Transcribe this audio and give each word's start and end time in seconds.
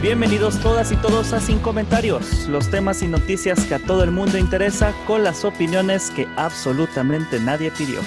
Bienvenidos 0.00 0.60
todas 0.60 0.92
y 0.92 0.96
todos 0.96 1.32
a 1.32 1.40
Sin 1.40 1.58
Comentarios, 1.58 2.46
los 2.46 2.70
temas 2.70 3.02
y 3.02 3.08
noticias 3.08 3.64
que 3.64 3.74
a 3.74 3.80
todo 3.80 4.04
el 4.04 4.12
mundo 4.12 4.38
interesa 4.38 4.94
con 5.08 5.24
las 5.24 5.44
opiniones 5.44 6.12
que 6.12 6.28
absolutamente 6.36 7.40
nadie 7.40 7.72
pidió. 7.72 8.00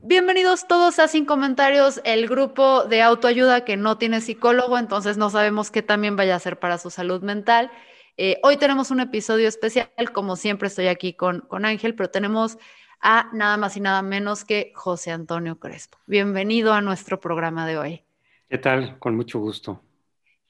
Bienvenidos 0.00 0.68
todos 0.68 1.00
a 1.00 1.08
Sin 1.08 1.24
Comentarios, 1.24 2.00
el 2.04 2.28
grupo 2.28 2.84
de 2.84 3.02
autoayuda 3.02 3.64
que 3.64 3.76
no 3.76 3.98
tiene 3.98 4.20
psicólogo, 4.20 4.78
entonces 4.78 5.16
no 5.16 5.28
sabemos 5.28 5.72
qué 5.72 5.82
también 5.82 6.14
vaya 6.14 6.34
a 6.34 6.36
hacer 6.36 6.60
para 6.60 6.78
su 6.78 6.90
salud 6.90 7.20
mental. 7.22 7.72
Eh, 8.16 8.38
hoy 8.44 8.56
tenemos 8.56 8.92
un 8.92 9.00
episodio 9.00 9.48
especial, 9.48 9.90
como 10.12 10.36
siempre 10.36 10.68
estoy 10.68 10.86
aquí 10.86 11.14
con, 11.14 11.40
con 11.40 11.64
Ángel, 11.64 11.96
pero 11.96 12.10
tenemos 12.10 12.58
a 13.00 13.28
nada 13.32 13.56
más 13.56 13.76
y 13.76 13.80
nada 13.80 14.02
menos 14.02 14.44
que 14.44 14.72
José 14.76 15.10
Antonio 15.10 15.58
Crespo. 15.58 15.98
Bienvenido 16.06 16.72
a 16.72 16.80
nuestro 16.80 17.18
programa 17.18 17.66
de 17.66 17.76
hoy. 17.76 18.02
¿Qué 18.48 18.58
tal? 18.58 19.00
Con 19.00 19.16
mucho 19.16 19.40
gusto. 19.40 19.82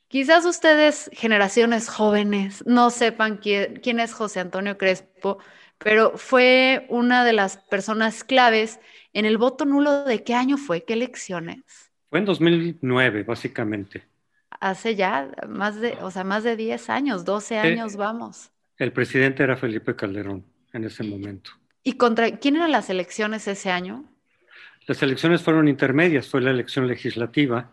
Quizás 0.08 0.44
ustedes, 0.44 1.08
generaciones 1.14 1.88
jóvenes, 1.88 2.62
no 2.66 2.90
sepan 2.90 3.38
quién, 3.38 3.76
quién 3.76 3.98
es 3.98 4.12
José 4.12 4.40
Antonio 4.40 4.76
Crespo, 4.76 5.38
pero 5.78 6.18
fue 6.18 6.84
una 6.90 7.24
de 7.24 7.32
las 7.32 7.56
personas 7.56 8.24
claves 8.24 8.78
en 9.14 9.24
el 9.24 9.38
voto 9.38 9.64
nulo. 9.64 10.04
¿De 10.04 10.22
qué 10.22 10.34
año 10.34 10.58
fue? 10.58 10.84
¿Qué 10.84 10.92
elecciones? 10.92 11.62
Fue 12.10 12.18
en 12.18 12.26
2009, 12.26 13.22
básicamente. 13.22 14.04
Hace 14.60 14.94
ya 14.94 15.30
más 15.48 15.80
de, 15.80 15.96
o 16.00 16.10
sea, 16.10 16.24
más 16.24 16.44
de 16.44 16.56
10 16.56 16.90
años, 16.90 17.24
12 17.24 17.58
años, 17.58 17.96
vamos. 17.96 18.50
El 18.78 18.92
presidente 18.92 19.42
era 19.42 19.56
Felipe 19.56 19.94
Calderón 19.94 20.44
en 20.72 20.84
ese 20.84 21.04
momento. 21.04 21.50
¿Y 21.82 21.94
contra 21.94 22.38
quién 22.38 22.56
eran 22.56 22.72
las 22.72 22.88
elecciones 22.90 23.46
ese 23.46 23.70
año? 23.70 24.04
Las 24.86 25.02
elecciones 25.02 25.42
fueron 25.42 25.68
intermedias, 25.68 26.28
fue 26.28 26.40
la 26.40 26.50
elección 26.50 26.86
legislativa. 26.86 27.70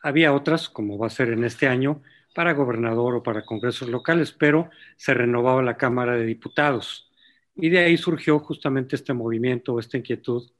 Había 0.00 0.32
otras, 0.32 0.68
como 0.68 0.98
va 0.98 1.06
a 1.06 1.10
ser 1.10 1.30
en 1.30 1.44
este 1.44 1.68
año, 1.68 2.02
para 2.34 2.52
gobernador 2.52 3.16
o 3.16 3.22
para 3.22 3.44
congresos 3.44 3.88
locales, 3.88 4.32
pero 4.32 4.70
se 4.96 5.14
renovaba 5.14 5.62
la 5.62 5.76
Cámara 5.76 6.16
de 6.16 6.24
Diputados. 6.24 7.10
Y 7.54 7.68
de 7.68 7.80
ahí 7.80 7.96
surgió 7.96 8.38
justamente 8.38 8.96
este 8.96 9.12
movimiento, 9.12 9.78
esta 9.78 9.96
inquietud 9.96 10.50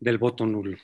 del 0.00 0.18
voto 0.18 0.46
nulo. 0.46 0.78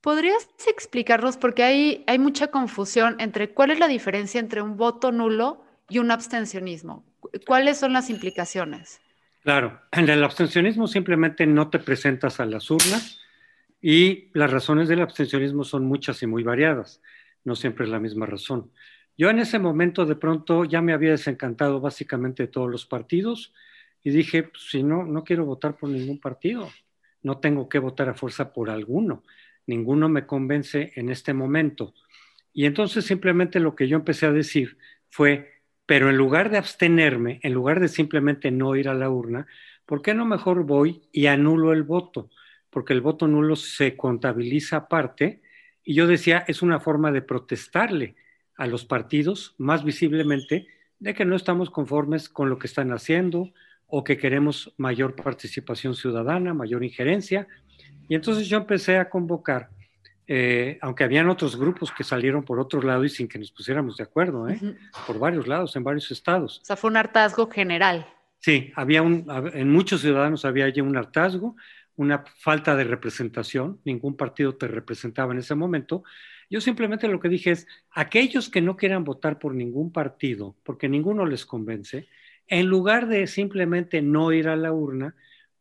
¿Podrías 0.00 0.48
explicarnos? 0.68 1.36
Porque 1.36 1.64
hay, 1.64 2.04
hay 2.06 2.18
mucha 2.18 2.48
confusión 2.48 3.16
entre 3.18 3.50
cuál 3.50 3.70
es 3.70 3.78
la 3.78 3.88
diferencia 3.88 4.38
entre 4.38 4.62
un 4.62 4.76
voto 4.76 5.10
nulo 5.10 5.64
y 5.88 5.98
un 5.98 6.10
abstencionismo. 6.10 7.04
¿Cuáles 7.46 7.78
son 7.78 7.92
las 7.92 8.10
implicaciones? 8.10 9.00
Claro, 9.42 9.80
en 9.92 10.08
el 10.08 10.22
abstencionismo 10.22 10.86
simplemente 10.86 11.46
no 11.46 11.68
te 11.70 11.78
presentas 11.78 12.40
a 12.40 12.46
las 12.46 12.70
urnas 12.70 13.20
y 13.80 14.30
las 14.34 14.50
razones 14.50 14.88
del 14.88 15.00
abstencionismo 15.00 15.64
son 15.64 15.84
muchas 15.84 16.22
y 16.22 16.26
muy 16.26 16.42
variadas, 16.42 17.00
no 17.44 17.56
siempre 17.56 17.84
es 17.84 17.90
la 17.90 18.00
misma 18.00 18.26
razón. 18.26 18.70
Yo 19.16 19.30
en 19.30 19.40
ese 19.40 19.58
momento 19.58 20.06
de 20.06 20.14
pronto 20.14 20.64
ya 20.64 20.80
me 20.80 20.92
había 20.92 21.10
desencantado 21.10 21.80
básicamente 21.80 22.44
de 22.44 22.48
todos 22.48 22.70
los 22.70 22.86
partidos 22.86 23.52
y 24.04 24.10
dije, 24.10 24.44
pues, 24.44 24.68
si 24.70 24.82
no, 24.82 25.04
no 25.04 25.24
quiero 25.24 25.44
votar 25.44 25.76
por 25.76 25.88
ningún 25.88 26.20
partido, 26.20 26.68
no 27.22 27.38
tengo 27.38 27.68
que 27.68 27.80
votar 27.80 28.08
a 28.08 28.14
fuerza 28.14 28.52
por 28.52 28.70
alguno, 28.70 29.24
ninguno 29.68 30.08
me 30.08 30.26
convence 30.26 30.92
en 30.96 31.10
este 31.10 31.34
momento. 31.34 31.94
Y 32.52 32.66
entonces 32.66 33.04
simplemente 33.04 33.60
lo 33.60 33.76
que 33.76 33.86
yo 33.86 33.96
empecé 33.96 34.26
a 34.26 34.32
decir 34.32 34.78
fue, 35.10 35.62
pero 35.86 36.10
en 36.10 36.16
lugar 36.16 36.50
de 36.50 36.58
abstenerme, 36.58 37.38
en 37.42 37.52
lugar 37.52 37.78
de 37.78 37.88
simplemente 37.88 38.50
no 38.50 38.74
ir 38.74 38.88
a 38.88 38.94
la 38.94 39.10
urna, 39.10 39.46
¿por 39.86 40.02
qué 40.02 40.14
no 40.14 40.24
mejor 40.24 40.64
voy 40.64 41.02
y 41.12 41.26
anulo 41.26 41.72
el 41.72 41.82
voto? 41.82 42.30
Porque 42.70 42.92
el 42.92 43.00
voto 43.00 43.28
nulo 43.28 43.56
se 43.56 43.96
contabiliza 43.96 44.76
aparte 44.76 45.42
y 45.84 45.94
yo 45.94 46.06
decía, 46.06 46.44
es 46.48 46.62
una 46.62 46.80
forma 46.80 47.12
de 47.12 47.22
protestarle 47.22 48.16
a 48.56 48.66
los 48.66 48.84
partidos 48.84 49.54
más 49.56 49.84
visiblemente 49.84 50.66
de 50.98 51.14
que 51.14 51.24
no 51.24 51.36
estamos 51.36 51.70
conformes 51.70 52.28
con 52.28 52.50
lo 52.50 52.58
que 52.58 52.66
están 52.66 52.92
haciendo, 52.92 53.52
o 53.88 54.04
que 54.04 54.16
queremos 54.16 54.72
mayor 54.76 55.16
participación 55.16 55.94
ciudadana, 55.94 56.54
mayor 56.54 56.84
injerencia. 56.84 57.48
Y 58.08 58.14
entonces 58.14 58.46
yo 58.46 58.58
empecé 58.58 58.98
a 58.98 59.08
convocar, 59.08 59.70
eh, 60.26 60.78
aunque 60.82 61.04
habían 61.04 61.28
otros 61.28 61.56
grupos 61.58 61.90
que 61.90 62.04
salieron 62.04 62.44
por 62.44 62.60
otro 62.60 62.82
lado 62.82 63.04
y 63.04 63.08
sin 63.08 63.26
que 63.26 63.38
nos 63.38 63.50
pusiéramos 63.50 63.96
de 63.96 64.04
acuerdo, 64.04 64.48
¿eh? 64.48 64.60
por 65.06 65.18
varios 65.18 65.48
lados, 65.48 65.74
en 65.74 65.84
varios 65.84 66.10
estados. 66.10 66.60
O 66.60 66.64
sea, 66.64 66.76
fue 66.76 66.90
un 66.90 66.98
hartazgo 66.98 67.50
general. 67.50 68.06
Sí, 68.40 68.72
había 68.76 69.02
un, 69.02 69.26
en 69.54 69.70
muchos 69.70 70.02
ciudadanos 70.02 70.44
había 70.44 70.68
ya 70.68 70.82
un 70.82 70.96
hartazgo, 70.96 71.56
una 71.96 72.24
falta 72.36 72.76
de 72.76 72.84
representación, 72.84 73.80
ningún 73.84 74.16
partido 74.16 74.54
te 74.54 74.68
representaba 74.68 75.32
en 75.32 75.40
ese 75.40 75.54
momento. 75.54 76.04
Yo 76.50 76.60
simplemente 76.60 77.08
lo 77.08 77.20
que 77.20 77.28
dije 77.28 77.50
es, 77.50 77.66
aquellos 77.90 78.48
que 78.48 78.60
no 78.60 78.76
quieran 78.76 79.02
votar 79.02 79.38
por 79.38 79.54
ningún 79.54 79.92
partido, 79.92 80.56
porque 80.62 80.88
ninguno 80.88 81.26
les 81.26 81.44
convence, 81.44 82.06
en 82.48 82.66
lugar 82.66 83.08
de 83.08 83.26
simplemente 83.26 84.02
no 84.02 84.32
ir 84.32 84.48
a 84.48 84.56
la 84.56 84.72
urna, 84.72 85.14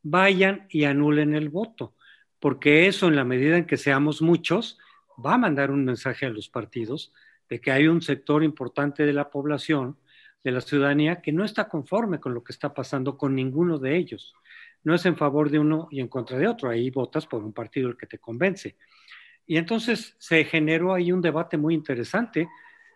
vayan 0.03 0.67
y 0.69 0.85
anulen 0.85 1.35
el 1.35 1.49
voto, 1.49 1.95
porque 2.39 2.87
eso 2.87 3.07
en 3.07 3.15
la 3.15 3.25
medida 3.25 3.57
en 3.57 3.65
que 3.65 3.77
seamos 3.77 4.21
muchos, 4.21 4.77
va 5.23 5.33
a 5.33 5.37
mandar 5.37 5.71
un 5.71 5.83
mensaje 5.83 6.25
a 6.25 6.29
los 6.29 6.49
partidos 6.49 7.13
de 7.49 7.59
que 7.59 7.71
hay 7.71 7.87
un 7.87 8.01
sector 8.01 8.43
importante 8.43 9.05
de 9.05 9.13
la 9.13 9.29
población, 9.29 9.97
de 10.43 10.51
la 10.51 10.61
ciudadanía, 10.61 11.21
que 11.21 11.31
no 11.31 11.43
está 11.43 11.67
conforme 11.67 12.19
con 12.19 12.33
lo 12.33 12.43
que 12.43 12.53
está 12.53 12.73
pasando 12.73 13.17
con 13.17 13.35
ninguno 13.35 13.79
de 13.79 13.97
ellos. 13.97 14.33
No 14.83 14.93
es 14.95 15.05
en 15.05 15.17
favor 15.17 15.49
de 15.49 15.59
uno 15.59 15.87
y 15.91 15.99
en 15.99 16.07
contra 16.07 16.37
de 16.37 16.47
otro, 16.47 16.69
ahí 16.69 16.89
votas 16.89 17.25
por 17.25 17.43
un 17.43 17.53
partido 17.53 17.89
el 17.89 17.97
que 17.97 18.07
te 18.07 18.19
convence. 18.19 18.75
Y 19.45 19.57
entonces 19.57 20.15
se 20.19 20.43
generó 20.45 20.93
ahí 20.93 21.11
un 21.11 21.21
debate 21.21 21.57
muy 21.57 21.73
interesante, 21.73 22.47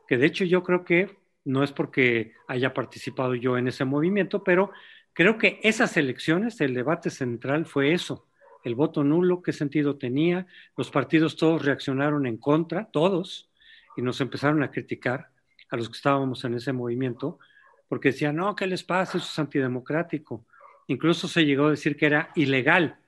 que 0.07 0.17
de 0.17 0.27
hecho 0.27 0.45
yo 0.45 0.63
creo 0.63 0.83
que 0.83 1.20
no 1.43 1.63
es 1.63 1.71
porque 1.71 2.33
haya 2.47 2.73
participado 2.73 3.35
yo 3.35 3.57
en 3.57 3.67
ese 3.67 3.85
movimiento, 3.85 4.43
pero 4.43 4.71
creo 5.13 5.37
que 5.37 5.59
esas 5.63 5.97
elecciones, 5.97 6.61
el 6.61 6.73
debate 6.73 7.09
central 7.09 7.65
fue 7.65 7.93
eso, 7.93 8.27
el 8.63 8.75
voto 8.75 9.03
nulo, 9.03 9.41
qué 9.41 9.53
sentido 9.53 9.97
tenía, 9.97 10.45
los 10.77 10.91
partidos 10.91 11.35
todos 11.35 11.65
reaccionaron 11.65 12.27
en 12.27 12.37
contra, 12.37 12.85
todos, 12.91 13.49
y 13.97 14.01
nos 14.01 14.21
empezaron 14.21 14.63
a 14.63 14.71
criticar 14.71 15.29
a 15.69 15.77
los 15.77 15.89
que 15.89 15.95
estábamos 15.95 16.43
en 16.45 16.55
ese 16.55 16.73
movimiento, 16.73 17.39
porque 17.87 18.09
decían, 18.09 18.35
no, 18.35 18.55
¿qué 18.55 18.67
les 18.67 18.83
pasa? 18.83 19.17
Eso 19.17 19.27
es 19.27 19.39
antidemocrático. 19.39 20.45
Incluso 20.87 21.27
se 21.27 21.45
llegó 21.45 21.65
a 21.65 21.71
decir 21.71 21.97
que 21.97 22.05
era 22.05 22.31
ilegal, 22.35 22.99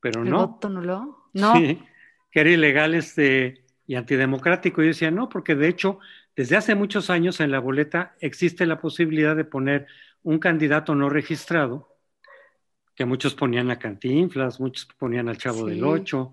pero 0.00 0.22
¿El 0.22 0.30
no. 0.30 0.46
voto 0.46 0.68
nulo? 0.68 1.28
No. 1.32 1.56
Sí, 1.56 1.82
que 2.30 2.40
era 2.40 2.50
ilegal 2.50 2.94
este, 2.94 3.64
y 3.86 3.94
antidemocrático. 3.94 4.82
Y 4.82 4.88
decía, 4.88 5.10
no, 5.10 5.28
porque 5.28 5.54
de 5.54 5.68
hecho 5.68 5.98
desde 6.36 6.56
hace 6.56 6.74
muchos 6.74 7.10
años 7.10 7.40
en 7.40 7.50
la 7.50 7.58
boleta 7.60 8.14
existe 8.20 8.66
la 8.66 8.80
posibilidad 8.80 9.36
de 9.36 9.44
poner 9.44 9.86
un 10.22 10.38
candidato 10.38 10.94
no 10.94 11.08
registrado, 11.08 11.88
que 12.94 13.04
muchos 13.04 13.34
ponían 13.34 13.70
a 13.70 13.78
Cantinflas, 13.78 14.60
muchos 14.60 14.86
ponían 14.98 15.28
al 15.28 15.38
Chavo 15.38 15.66
Sí. 15.66 15.74
del 15.74 15.84
Ocho, 15.84 16.32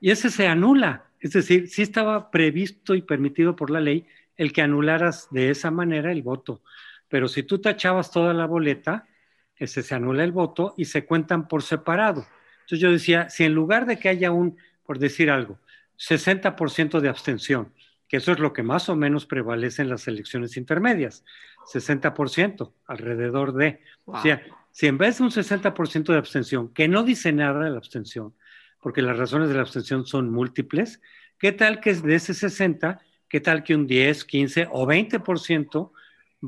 y 0.00 0.10
ese 0.10 0.30
se 0.30 0.46
anula. 0.46 1.04
Es 1.20 1.32
decir, 1.32 1.68
sí 1.68 1.82
estaba 1.82 2.30
previsto 2.30 2.94
y 2.94 3.02
permitido 3.02 3.54
por 3.54 3.70
la 3.70 3.80
ley 3.80 4.06
el 4.36 4.52
que 4.52 4.62
anularas 4.62 5.28
de 5.30 5.50
esa 5.50 5.70
manera 5.70 6.10
el 6.12 6.22
voto. 6.22 6.62
Pero 7.08 7.28
si 7.28 7.42
tú 7.42 7.58
tachabas 7.60 8.10
toda 8.10 8.32
la 8.32 8.46
boleta, 8.46 9.06
ese 9.56 9.82
se 9.82 9.94
anula 9.94 10.24
el 10.24 10.32
voto 10.32 10.74
y 10.76 10.86
se 10.86 11.04
cuentan 11.04 11.46
por 11.46 11.62
separado. 11.62 12.26
Entonces 12.60 12.78
yo 12.80 12.90
decía, 12.90 13.28
si 13.28 13.44
en 13.44 13.52
lugar 13.54 13.84
de 13.84 13.98
que 13.98 14.08
haya 14.08 14.30
un, 14.30 14.56
por 14.84 14.98
decir 14.98 15.30
algo, 15.30 15.58
60% 15.98 17.00
de 17.00 17.08
abstención, 17.08 17.72
que 18.10 18.16
eso 18.16 18.32
es 18.32 18.40
lo 18.40 18.52
que 18.52 18.64
más 18.64 18.88
o 18.88 18.96
menos 18.96 19.24
prevalece 19.24 19.82
en 19.82 19.88
las 19.88 20.08
elecciones 20.08 20.56
intermedias, 20.56 21.24
60%, 21.72 22.72
alrededor 22.88 23.54
de. 23.54 23.82
O 24.04 24.20
sea, 24.20 24.42
si 24.72 24.88
en 24.88 24.98
vez 24.98 25.18
de 25.18 25.24
un 25.24 25.30
60% 25.30 26.06
de 26.06 26.18
abstención, 26.18 26.74
que 26.74 26.88
no 26.88 27.04
dice 27.04 27.32
nada 27.32 27.62
de 27.62 27.70
la 27.70 27.78
abstención, 27.78 28.34
porque 28.80 29.00
las 29.00 29.16
razones 29.16 29.48
de 29.48 29.54
la 29.54 29.60
abstención 29.60 30.06
son 30.06 30.28
múltiples, 30.28 31.00
¿qué 31.38 31.52
tal 31.52 31.78
que 31.78 31.94
de 31.94 32.16
ese 32.16 32.34
60, 32.34 33.00
qué 33.28 33.40
tal 33.40 33.62
que 33.62 33.76
un 33.76 33.86
10, 33.86 34.24
15 34.24 34.66
o 34.72 34.88
20% 34.88 35.92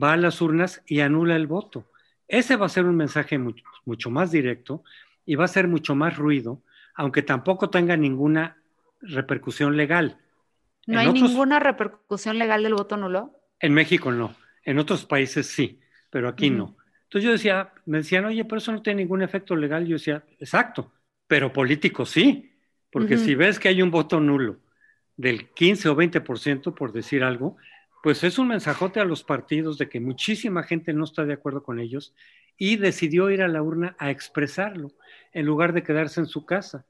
va 0.03 0.15
a 0.15 0.17
las 0.17 0.41
urnas 0.41 0.83
y 0.85 0.99
anula 0.99 1.37
el 1.37 1.47
voto? 1.47 1.87
Ese 2.27 2.57
va 2.57 2.67
a 2.67 2.71
ser 2.71 2.87
un 2.87 2.97
mensaje 2.97 3.39
mucho, 3.39 3.65
mucho 3.85 4.11
más 4.11 4.33
directo 4.33 4.83
y 5.25 5.37
va 5.37 5.45
a 5.45 5.49
ser 5.49 5.69
mucho 5.69 5.95
más 5.95 6.17
ruido, 6.17 6.61
aunque 6.97 7.23
tampoco 7.23 7.71
tenga 7.71 7.97
ninguna 7.97 8.57
repercusión 9.01 9.77
legal. 9.77 10.19
¿No 10.87 10.99
hay 10.99 11.13
ninguna 11.13 11.61
repercusión 11.61 12.39
legal 12.39 12.63
del 12.63 12.75
voto 12.75 12.97
nulo? 12.97 13.39
En 13.61 13.73
México 13.73 14.11
no, 14.11 14.35
en 14.65 14.79
otros 14.79 15.05
países 15.05 15.47
sí, 15.47 15.81
pero 16.11 16.29
aquí 16.29 16.51
no. 16.51 16.77
Entonces 17.05 17.25
yo 17.27 17.33
decía, 17.33 17.73
me 17.85 17.99
decían, 17.99 18.25
oye, 18.25 18.45
pero 18.45 18.59
eso 18.59 18.73
no 18.73 18.83
tiene 18.83 19.03
ningún 19.03 19.23
efecto 19.23 19.55
legal. 19.55 19.87
Yo 19.87 19.97
decía, 19.97 20.25
exacto, 20.39 20.93
pero 21.27 21.53
político 21.53 22.07
sí, 22.07 22.53
porque 22.91 23.19
si 23.19 23.35
ves 23.35 23.59
que 23.59 23.69
hay 23.69 23.83
un 23.83 23.91
voto 23.91 24.19
nulo 24.19 24.59
del 25.17 25.51
15 25.51 25.91
o 25.91 25.97
20%, 25.97 26.75
por 26.75 26.93
decir 26.93 27.23
algo, 27.23 27.57
pues 28.03 28.25
es 28.25 28.39
un 28.39 28.49
mensajote 28.49 28.99
a 28.99 29.05
los 29.05 29.23
partidos 29.23 29.79
de 29.79 29.89
que 29.89 30.01
muchísima 30.01 30.65
gente 30.65 30.93
no 30.93 31.05
está 31.05 31.25
de 31.25 31.35
acuerdo 31.35 31.63
con 31.63 31.79
ellos 31.79 32.15
y 32.57 32.77
decidió 32.77 33.31
ir 33.31 33.43
a 33.43 33.49
la 33.49 33.63
urna 33.63 33.95
a 33.99 34.11
expresarlo 34.11 34.93
en 35.33 35.47
lugar 35.47 35.73
de 35.73 35.83
quedarse 35.83 36.21
en 36.21 36.27
su 36.27 36.45
casa. 36.45 36.85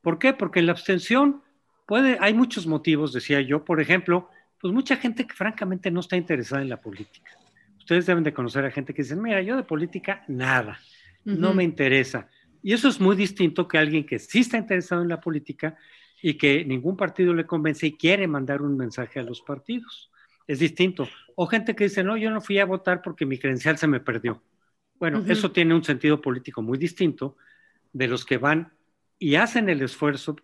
¿Por 0.00 0.18
qué? 0.18 0.32
Porque 0.32 0.62
la 0.62 0.72
abstención 0.72 1.42
puede, 1.86 2.18
hay 2.20 2.34
muchos 2.34 2.66
motivos, 2.66 3.12
decía 3.12 3.40
yo. 3.40 3.64
Por 3.64 3.80
ejemplo, 3.80 4.28
pues 4.60 4.72
mucha 4.74 4.96
gente 4.96 5.26
que 5.26 5.34
francamente 5.34 5.90
no 5.90 6.00
está 6.00 6.16
interesada 6.16 6.62
en 6.62 6.68
la 6.68 6.80
política. 6.80 7.30
Ustedes 7.78 8.06
deben 8.06 8.24
de 8.24 8.34
conocer 8.34 8.64
a 8.64 8.70
gente 8.70 8.92
que 8.92 9.02
dice, 9.02 9.16
mira, 9.16 9.40
yo 9.40 9.56
de 9.56 9.62
política 9.62 10.24
nada, 10.28 10.80
no 11.24 11.54
me 11.54 11.62
interesa. 11.62 12.28
Y 12.62 12.72
eso 12.72 12.88
es 12.88 13.00
muy 13.00 13.14
distinto 13.14 13.68
que 13.68 13.78
alguien 13.78 14.04
que 14.04 14.18
sí 14.18 14.40
está 14.40 14.58
interesado 14.58 15.02
en 15.02 15.08
la 15.08 15.20
política 15.20 15.76
y 16.20 16.34
que 16.34 16.64
ningún 16.64 16.96
partido 16.96 17.32
le 17.32 17.46
convence 17.46 17.86
y 17.86 17.92
quiere 17.92 18.26
mandar 18.26 18.62
un 18.62 18.76
mensaje 18.76 19.20
a 19.20 19.22
los 19.22 19.40
partidos. 19.40 20.10
Es 20.48 20.58
distinto. 20.58 21.08
O 21.36 21.46
gente 21.46 21.76
que 21.76 21.84
dice, 21.84 22.02
no, 22.02 22.16
yo 22.16 22.30
no 22.30 22.40
fui 22.40 22.58
a 22.58 22.64
votar 22.64 23.02
porque 23.02 23.26
mi 23.26 23.38
credencial 23.38 23.78
se 23.78 23.86
me 23.86 24.00
perdió. 24.00 24.42
Bueno, 24.98 25.22
eso 25.28 25.52
tiene 25.52 25.74
un 25.74 25.84
sentido 25.84 26.20
político 26.20 26.62
muy 26.62 26.78
distinto 26.78 27.36
de 27.92 28.08
los 28.08 28.24
que 28.24 28.38
van 28.38 28.72
y 29.18 29.34
hacen 29.36 29.68
el 29.68 29.82
esfuerzo 29.82 30.36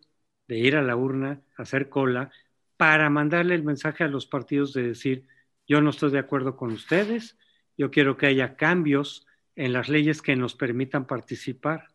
de 0.53 0.59
ir 0.59 0.77
a 0.77 0.83
la 0.83 0.97
urna, 0.97 1.41
hacer 1.57 1.89
cola, 1.89 2.31
para 2.77 3.09
mandarle 3.09 3.55
el 3.55 3.63
mensaje 3.63 4.05
a 4.05 4.09
los 4.09 4.27
partidos 4.27 4.75
de 4.75 4.83
decir, 4.83 5.27
yo 5.67 5.81
no 5.81 5.89
estoy 5.89 6.11
de 6.11 6.19
acuerdo 6.19 6.59
con 6.59 6.73
ustedes, 6.73 7.39
yo 7.79 7.91
quiero 7.91 8.19
que 8.19 8.27
haya 8.27 8.55
cambios 8.55 9.27
en 9.57 9.73
las 9.73 9.89
leyes 9.89 10.21
que 10.21 10.37
nos 10.37 10.55
permitan 10.55 11.07
participar 11.07 11.89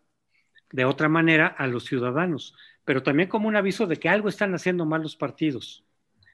de 0.71 0.86
otra 0.86 1.07
manera 1.07 1.45
a 1.45 1.68
los 1.68 1.86
ciudadanos, 1.86 2.56
pero 2.83 3.04
también 3.04 3.30
como 3.30 3.48
un 3.48 3.56
aviso 3.56 3.86
de 3.86 3.98
que 3.98 4.09
algo 4.09 4.27
están 4.27 4.56
haciendo 4.56 4.88
mal 4.88 5.03
los 5.03 5.15
partidos. 5.15 5.83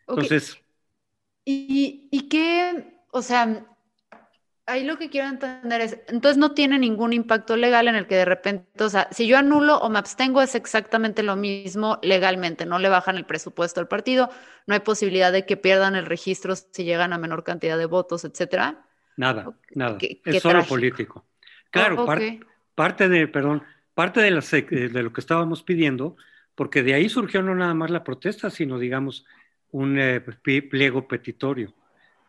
Entonces... 0.07 0.57
¿Y, 1.43 2.07
¿Y 2.09 2.29
qué, 2.29 3.01
o 3.11 3.21
sea, 3.21 3.65
ahí 4.65 4.83
lo 4.83 4.97
que 4.97 5.09
quiero 5.09 5.27
entender 5.27 5.81
es, 5.81 5.99
entonces 6.07 6.37
no 6.37 6.53
tiene 6.53 6.79
ningún 6.79 7.13
impacto 7.13 7.57
legal 7.57 7.87
en 7.87 7.95
el 7.95 8.07
que 8.07 8.15
de 8.15 8.25
repente, 8.25 8.83
o 8.83 8.89
sea, 8.89 9.07
si 9.11 9.27
yo 9.27 9.37
anulo 9.37 9.77
o 9.77 9.89
me 9.89 9.99
abstengo 9.99 10.41
es 10.41 10.55
exactamente 10.55 11.23
lo 11.23 11.35
mismo 11.35 11.99
legalmente, 12.01 12.65
no 12.65 12.79
le 12.79 12.89
bajan 12.89 13.17
el 13.17 13.25
presupuesto 13.25 13.79
al 13.79 13.87
partido, 13.87 14.29
no 14.67 14.73
hay 14.73 14.79
posibilidad 14.79 15.31
de 15.31 15.45
que 15.45 15.57
pierdan 15.57 15.95
el 15.95 16.05
registro 16.05 16.55
si 16.55 16.83
llegan 16.83 17.13
a 17.13 17.17
menor 17.17 17.43
cantidad 17.43 17.77
de 17.77 17.85
votos, 17.85 18.25
etcétera. 18.25 18.85
Nada, 19.17 19.53
nada, 19.75 19.97
es 19.99 20.41
solo 20.41 20.63
político. 20.63 21.25
Claro, 21.69 22.05
parte 22.75 23.09
de, 23.09 23.27
perdón, 23.27 23.63
parte 23.93 24.21
de, 24.21 24.89
de 24.89 25.03
lo 25.03 25.13
que 25.13 25.21
estábamos 25.21 25.63
pidiendo, 25.63 26.15
porque 26.55 26.83
de 26.83 26.93
ahí 26.93 27.09
surgió 27.09 27.41
no 27.41 27.53
nada 27.53 27.73
más 27.73 27.91
la 27.91 28.03
protesta, 28.03 28.49
sino 28.49 28.79
digamos 28.79 29.25
un 29.71 29.99
eh, 29.99 30.21
pliego 30.21 31.07
petitorio, 31.07 31.73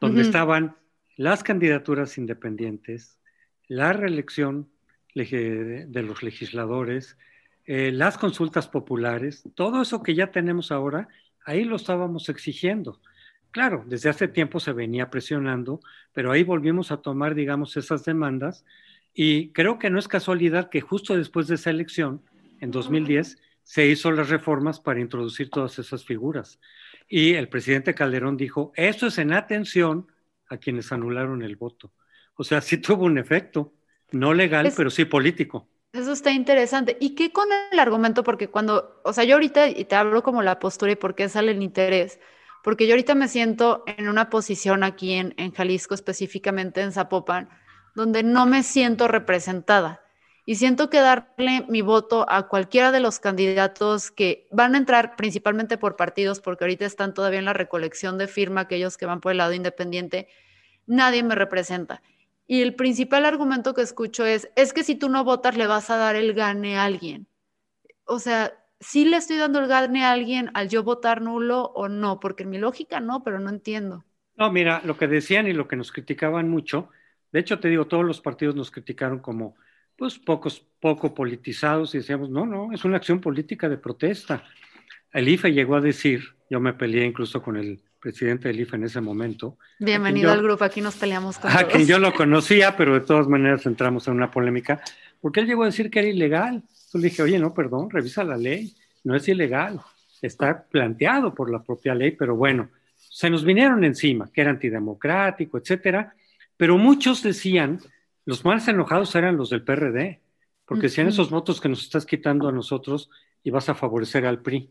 donde 0.01 0.23
estaban 0.23 0.77
las 1.17 1.43
candidaturas 1.43 2.19
independientes, 2.19 3.19
la 3.69 3.93
reelección 3.93 4.69
de 5.15 6.03
los 6.07 6.23
legisladores, 6.23 7.17
eh, 7.67 7.93
las 7.93 8.19
consultas 8.19 8.69
populares, 8.69 9.49
todo 9.55 9.83
eso 9.83 10.03
que 10.03 10.15
ya 10.15 10.33
tenemos 10.33 10.73
ahora, 10.73 11.09
ahí 11.45 11.65
lo 11.65 11.77
estábamos 11.77 12.29
exigiendo. 12.29 13.01
Claro, 13.53 13.85
desde 13.87 14.09
hace 14.11 14.27
tiempo 14.27 14.59
se 14.59 14.73
venía 14.73 15.11
presionando, 15.11 15.81
pero 16.13 16.33
ahí 16.33 16.43
volvimos 16.43 16.91
a 16.91 16.97
tomar, 16.97 17.37
digamos, 17.37 17.77
esas 17.77 18.05
demandas 18.05 18.65
y 19.15 19.51
creo 19.53 19.79
que 19.79 19.91
no 19.91 20.01
es 20.01 20.09
casualidad 20.09 20.69
que 20.69 20.81
justo 20.81 21.17
después 21.17 21.47
de 21.47 21.55
esa 21.55 21.71
elección, 21.71 22.23
en 22.61 22.73
2010, 22.73 23.39
se 23.63 23.87
hizo 23.87 24.11
las 24.11 24.29
reformas 24.29 24.81
para 24.81 25.01
introducir 25.01 25.51
todas 25.51 25.79
esas 25.79 26.05
figuras. 26.05 26.59
Y 27.09 27.35
el 27.35 27.49
presidente 27.49 27.95
Calderón 27.95 28.37
dijo, 28.37 28.73
esto 28.75 29.07
es 29.07 29.19
en 29.19 29.33
atención 29.33 30.09
a 30.49 30.57
quienes 30.59 30.93
anularon 30.93 31.43
el 31.43 31.57
voto. 31.57 31.93
O 32.37 32.45
sea, 32.45 32.61
sí 32.61 32.79
tuvo 32.79 33.05
un 33.05 33.19
efecto, 33.19 33.75
no 34.13 34.35
legal, 34.35 34.73
pero 34.77 34.91
sí 34.91 35.05
político. 35.05 35.69
Eso 35.93 36.13
está 36.13 36.33
interesante. 36.33 36.97
¿Y 37.01 37.15
qué 37.15 37.33
con 37.33 37.49
el 37.71 37.79
argumento? 37.79 38.25
Porque 38.25 38.49
cuando, 38.49 39.01
o 39.05 39.13
sea, 39.13 39.25
yo 39.25 39.35
ahorita 39.35 39.69
y 39.69 39.85
te 39.85 39.95
hablo 39.95 40.23
como 40.23 40.43
la 40.43 40.59
postura 40.59 40.93
y 40.93 40.97
por 40.97 41.15
qué 41.15 41.29
sale 41.29 41.53
el 41.53 41.63
interés, 41.63 42.19
porque 42.65 42.87
yo 42.87 42.95
ahorita 42.95 43.15
me 43.15 43.29
siento 43.29 43.85
en 43.87 44.09
una 44.09 44.31
posición 44.31 44.83
aquí 44.83 45.13
en, 45.13 45.35
en 45.37 45.53
Jalisco, 45.53 45.95
específicamente 45.95 46.81
en 46.81 46.93
Zapopan, 46.93 47.49
donde 47.95 48.25
no 48.25 48.47
me 48.47 48.63
siento 48.63 49.07
representada. 49.07 50.04
Y 50.47 50.57
siento 50.57 50.91
que 50.91 51.01
darle 51.01 51.65
mi 51.69 51.81
voto 51.81 52.27
a 52.29 52.49
cualquiera 52.49 52.93
de 52.93 53.01
los 53.01 53.19
candidatos 53.19 54.11
que 54.11 54.47
van 54.51 54.75
a 54.75 54.79
entrar 54.79 55.17
principalmente 55.17 55.79
por 55.79 55.97
partidos, 55.97 56.41
porque 56.41 56.65
ahorita 56.65 56.85
están 56.85 57.15
todavía 57.15 57.39
en 57.39 57.47
la 57.47 57.55
recolección 57.55 58.19
de 58.19 58.29
firma, 58.29 58.63
aquellos 58.63 58.99
que 58.99 59.07
van 59.07 59.21
por 59.21 59.33
el 59.33 59.39
lado 59.39 59.55
independiente, 59.55 60.29
nadie 60.87 61.23
me 61.23 61.35
representa. 61.35 62.03
Y 62.47 62.61
el 62.61 62.75
principal 62.75 63.25
argumento 63.25 63.73
que 63.73 63.81
escucho 63.81 64.27
es, 64.27 64.51
es 64.55 64.75
que 64.75 64.85
si 64.85 64.97
tú 64.97 65.09
no 65.09 65.25
votas 65.25 65.57
le 65.57 65.67
vas 65.67 65.89
a 65.89 65.97
dar 65.97 66.15
el 66.15 66.35
gane 66.35 66.77
a 66.77 66.85
alguien. 66.85 67.27
O 68.05 68.19
sea, 68.19 68.53
sí 68.81 69.07
le 69.07 69.17
estoy 69.17 69.39
dando 69.39 69.61
el 69.61 69.67
gane 69.67 70.05
a 70.05 70.13
alguien 70.13 70.51
al 70.53 70.69
yo 70.69 70.83
votar 70.83 71.23
nulo 71.23 71.73
o 71.75 71.89
no, 71.89 72.21
porque 72.21 72.43
en 72.43 72.51
mi 72.51 72.59
lógica 72.59 73.01
no, 73.01 73.23
pero 73.23 73.41
no 73.41 73.49
entiendo. 73.49 74.05
No, 74.37 74.53
mira, 74.53 74.83
lo 74.85 74.99
que 74.99 75.07
decían 75.07 75.47
y 75.47 75.55
lo 75.55 75.69
que 75.69 75.77
nos 75.77 75.91
criticaban 75.91 76.51
mucho, 76.51 76.91
de 77.33 77.41
hecho 77.41 77.61
te 77.61 77.69
digo, 77.69 77.87
todos 77.87 78.05
los 78.05 78.21
partidos 78.21 78.55
nos 78.55 78.71
criticaron 78.71 79.21
como 79.21 79.57
pues 79.97 80.19
pocos, 80.19 80.65
poco 80.81 81.15
politizados 81.15 81.95
y 81.95 81.99
decíamos, 81.99 82.31
no, 82.31 82.47
no, 82.47 82.73
es 82.73 82.85
una 82.85 82.97
acción 82.97 83.21
política 83.21 83.69
de 83.69 83.79
protesta. 83.79 84.45
El 85.13 85.29
IFE 85.29 85.53
llegó 85.53 85.77
a 85.77 85.81
decir, 85.81 86.35
yo 86.51 86.61
me 86.61 86.75
peleé 86.75 87.05
incluso 87.05 87.41
con 87.41 87.57
el 87.57 87.81
presidente 88.01 88.49
del 88.49 88.61
IFE 88.61 88.77
en 88.77 88.85
ese 88.85 89.01
momento. 89.01 89.57
Bienvenido 89.79 90.31
al 90.31 90.43
grupo, 90.43 90.65
aquí 90.65 90.81
nos 90.81 90.97
peleamos 90.97 91.39
con 91.39 91.51
A 91.51 91.65
quien 91.65 91.87
yo 91.87 91.99
lo 91.99 92.13
conocía, 92.15 92.77
pero 92.77 92.95
de 92.95 93.01
todas 93.01 93.29
maneras 93.29 93.65
entramos 93.67 94.07
en 94.09 94.15
una 94.15 94.31
polémica, 94.31 94.83
porque 95.21 95.41
él 95.41 95.47
llegó 95.47 95.63
a 95.63 95.67
decir 95.67 95.91
que 95.91 96.01
era 96.01 96.09
ilegal. 96.09 96.63
Yo 96.93 96.99
le 96.99 97.09
dije, 97.09 97.23
oye, 97.23 97.39
no, 97.39 97.55
perdón, 97.55 97.89
revisa 97.91 98.25
la 98.25 98.37
ley, 98.37 98.75
no 99.05 99.15
es 99.17 99.27
ilegal, 99.29 99.81
está 100.21 100.65
planteado 100.65 101.35
por 101.35 101.51
la 101.51 101.63
propia 101.63 101.95
ley, 101.95 102.11
pero 102.11 102.37
bueno, 102.37 102.69
se 102.97 103.31
nos 103.31 103.45
vinieron 103.45 103.85
encima, 103.85 104.29
que 104.33 104.41
era 104.41 104.51
antidemocrático, 104.51 105.57
etcétera, 105.57 106.15
pero 106.57 106.77
muchos 106.77 107.23
decían 107.23 107.81
los 108.25 108.45
más 108.45 108.67
enojados 108.69 109.15
eran 109.15 109.37
los 109.37 109.51
del 109.51 109.65
PRD, 109.65 110.21
porque 110.65 110.85
decían 110.85 111.09
esos 111.09 111.31
votos 111.31 111.61
que 111.61 111.69
nos 111.69 111.83
estás 111.83 112.07
quitando 112.07 112.49
a 112.49 112.53
nosotros 112.53 113.11
y 113.43 113.51
vas 113.51 113.69
a 113.69 113.75
favorecer 113.75 114.27
al 114.27 114.41
PRI. 114.41 114.69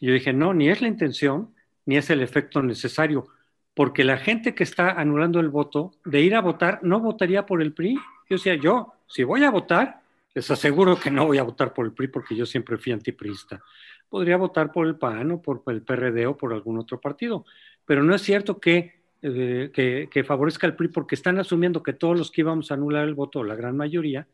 Y 0.00 0.06
yo 0.06 0.12
dije, 0.14 0.32
no, 0.32 0.54
ni 0.54 0.70
es 0.70 0.80
la 0.80 0.88
intención, 0.88 1.54
ni 1.84 1.96
es 1.96 2.08
el 2.10 2.22
efecto 2.22 2.62
necesario, 2.62 3.28
porque 3.74 4.04
la 4.04 4.16
gente 4.16 4.54
que 4.54 4.64
está 4.64 4.92
anulando 4.92 5.38
el 5.40 5.48
voto 5.50 5.92
de 6.04 6.20
ir 6.22 6.34
a 6.34 6.40
votar 6.40 6.80
no 6.82 7.00
votaría 7.00 7.46
por 7.46 7.62
el 7.62 7.74
PRI. 7.74 7.94
Yo 7.94 8.36
decía, 8.36 8.54
yo, 8.54 8.94
si 9.06 9.22
voy 9.22 9.44
a 9.44 9.50
votar, 9.50 10.00
les 10.34 10.50
aseguro 10.50 10.98
que 10.98 11.10
no 11.10 11.26
voy 11.26 11.38
a 11.38 11.42
votar 11.42 11.72
por 11.74 11.84
el 11.86 11.92
PRI 11.92 12.08
porque 12.08 12.34
yo 12.34 12.46
siempre 12.46 12.78
fui 12.78 12.92
antiprista. 12.92 13.62
Podría 14.08 14.36
votar 14.36 14.72
por 14.72 14.86
el 14.86 14.96
PAN 14.96 15.32
o 15.32 15.42
por 15.42 15.62
el 15.66 15.82
PRD 15.82 16.26
o 16.26 16.36
por 16.36 16.52
algún 16.52 16.78
otro 16.78 17.00
partido, 17.00 17.44
pero 17.84 18.02
no 18.02 18.14
es 18.14 18.22
cierto 18.22 18.58
que 18.58 18.97
eh, 19.20 20.08
que, 20.10 20.24
favorezca 20.24 20.66
al 20.66 20.76
PRI 20.76 20.88
porque 20.88 21.16
están 21.16 21.38
asumiendo 21.38 21.82
que 21.82 21.92
todos 21.92 22.16
los 22.16 22.30
que 22.30 22.42
íbamos 22.42 22.70
a 22.70 22.74
anular 22.74 23.06
el 23.06 23.14
voto, 23.14 23.42
la 23.42 23.56
gran 23.56 23.76
mayoría, 23.76 24.28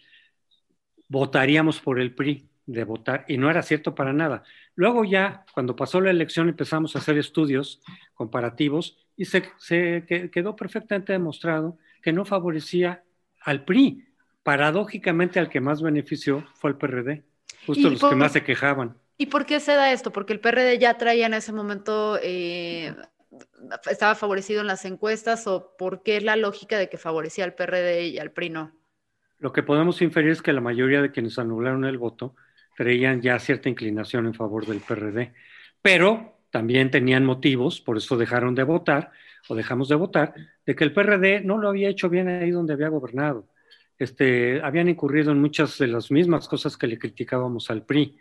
votaríamos 1.09 1.81
por 1.81 2.01
el 2.01 2.15
PRI 2.15 2.49
de 2.67 2.85
votar 2.85 3.25
y 3.29 3.39
no 3.39 3.51
era 3.51 3.63
cierto 3.63 3.95
para 3.95 4.13
nada. 4.13 4.43
Luego 4.75 5.05
ya, 5.05 5.45
cuando 5.55 5.75
pasó 5.77 6.01
la 6.01 6.11
elección, 6.11 6.49
empezamos 6.49 6.95
a 6.95 6.99
hacer 6.99 7.17
estudios 7.17 7.81
comparativos 8.15 8.99
y 9.17 9.25
se, 9.27 9.43
quedó 10.33 10.57
perfectamente 10.57 11.13
demostrado 11.13 11.79
que 12.03 12.13
no 12.13 12.25
favorecía 12.25 13.05
al 13.41 13.65
PRI. 13.65 14.05
Paradójicamente, 14.43 15.39
al 15.39 15.49
que 15.49 15.61
más 15.61 15.81
benefició 15.81 16.47
fue 16.55 16.71
el 16.71 16.77
PRD, 16.77 17.23
justo 17.67 17.89
los 17.89 18.05
que 18.05 18.17
más 18.17 18.33
se 18.33 18.45
quejaban. 18.45 18.99
¿Y 19.17 19.27
por 19.27 19.47
qué 19.47 19.61
se 19.61 19.73
da 19.73 19.93
esto? 19.93 20.13
Porque 20.13 20.35
el 20.35 20.41
PRD 20.41 20.79
ya 20.79 20.99
traía 20.99 21.27
en 21.27 21.35
ese 21.35 21.53
momento 21.53 22.19
eh, 22.23 22.95
estaba 23.91 24.15
favorecido 24.15 24.61
en 24.61 24.67
las 24.67 24.85
encuestas 24.85 25.47
o 25.47 25.75
por 25.79 26.03
qué 26.03 26.21
la 26.21 26.37
lógica 26.37 26.79
de 26.79 26.89
que 26.89 26.99
favorecía 26.99 27.45
al 27.45 27.55
PRD 27.55 28.09
y 28.09 28.19
al 28.19 28.31
PRI 28.31 28.51
no? 28.51 28.73
Lo 29.39 29.53
que 29.53 29.63
podemos 29.63 30.01
inferir 30.03 30.31
es 30.31 30.43
que 30.43 30.53
la 30.53 30.61
mayoría 30.61 31.03
de 31.03 31.11
quienes 31.11 31.39
anularon 31.39 31.85
el 31.85 31.99
voto 31.99 32.35
creían 32.77 33.21
ya 33.21 33.39
cierta 33.39 33.69
inclinación 33.69 34.27
en 34.27 34.35
favor 34.35 34.67
del 34.67 34.81
PRD, 34.81 35.33
pero 35.83 36.39
también 36.51 36.91
tenían 36.91 37.25
motivos, 37.25 37.81
por 37.81 37.97
eso 37.97 38.17
dejaron 38.17 38.55
de 38.55 38.63
votar 38.63 39.13
o 39.49 39.55
dejamos 39.55 39.89
de 39.89 39.97
votar, 39.97 40.35
de 40.65 40.75
que 40.75 40.85
el 40.85 40.93
PRD 40.93 41.43
no 41.43 41.59
lo 41.59 41.69
había 41.69 41.89
hecho 41.89 42.09
bien 42.09 42.29
ahí 42.29 42.51
donde 42.51 42.73
había 42.73 42.89
gobernado. 42.89 43.47
Este, 43.99 44.61
habían 44.63 44.89
incurrido 44.89 45.31
en 45.33 45.41
muchas 45.41 45.79
de 45.79 45.87
las 45.87 46.11
mismas 46.11 46.49
cosas 46.49 46.77
que 46.77 46.87
le 46.87 46.99
criticábamos 46.99 47.71
al 47.71 47.85
PRI. 47.85 48.19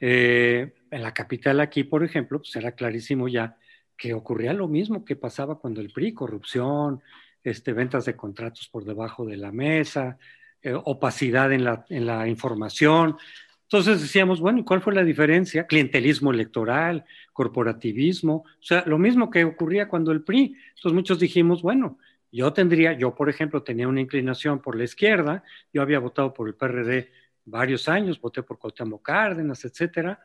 Eh, 0.00 0.72
en 0.90 1.02
la 1.02 1.12
capital 1.12 1.60
aquí, 1.60 1.84
por 1.84 2.04
ejemplo, 2.04 2.38
pues 2.38 2.54
era 2.56 2.72
clarísimo 2.72 3.28
ya 3.28 3.56
que 3.96 4.14
ocurría 4.14 4.52
lo 4.52 4.68
mismo 4.68 5.04
que 5.04 5.16
pasaba 5.16 5.58
cuando 5.58 5.80
el 5.80 5.92
PRI, 5.92 6.12
corrupción, 6.12 7.02
este, 7.42 7.72
ventas 7.72 8.04
de 8.04 8.16
contratos 8.16 8.68
por 8.68 8.84
debajo 8.84 9.24
de 9.24 9.36
la 9.36 9.52
mesa, 9.52 10.18
eh, 10.62 10.74
opacidad 10.74 11.52
en 11.52 11.64
la, 11.64 11.84
en 11.88 12.06
la 12.06 12.26
información. 12.28 13.16
Entonces 13.62 14.00
decíamos, 14.00 14.40
bueno, 14.40 14.60
¿y 14.60 14.64
cuál 14.64 14.80
fue 14.80 14.94
la 14.94 15.02
diferencia? 15.02 15.66
Clientelismo 15.66 16.30
electoral, 16.30 17.04
corporativismo, 17.32 18.34
o 18.34 18.62
sea, 18.62 18.84
lo 18.86 18.98
mismo 18.98 19.30
que 19.30 19.44
ocurría 19.44 19.88
cuando 19.88 20.12
el 20.12 20.22
PRI. 20.22 20.56
Entonces 20.68 20.92
muchos 20.92 21.18
dijimos, 21.18 21.62
bueno, 21.62 21.98
yo 22.30 22.52
tendría, 22.52 22.92
yo 22.92 23.14
por 23.14 23.30
ejemplo 23.30 23.62
tenía 23.62 23.88
una 23.88 24.00
inclinación 24.00 24.60
por 24.60 24.76
la 24.76 24.84
izquierda, 24.84 25.42
yo 25.72 25.82
había 25.82 25.98
votado 25.98 26.34
por 26.34 26.48
el 26.48 26.54
PRD 26.54 27.10
varios 27.44 27.88
años, 27.88 28.20
voté 28.20 28.42
por 28.42 28.58
Cuauhtémoc 28.58 29.02
Cárdenas, 29.02 29.64
etcétera, 29.64 30.20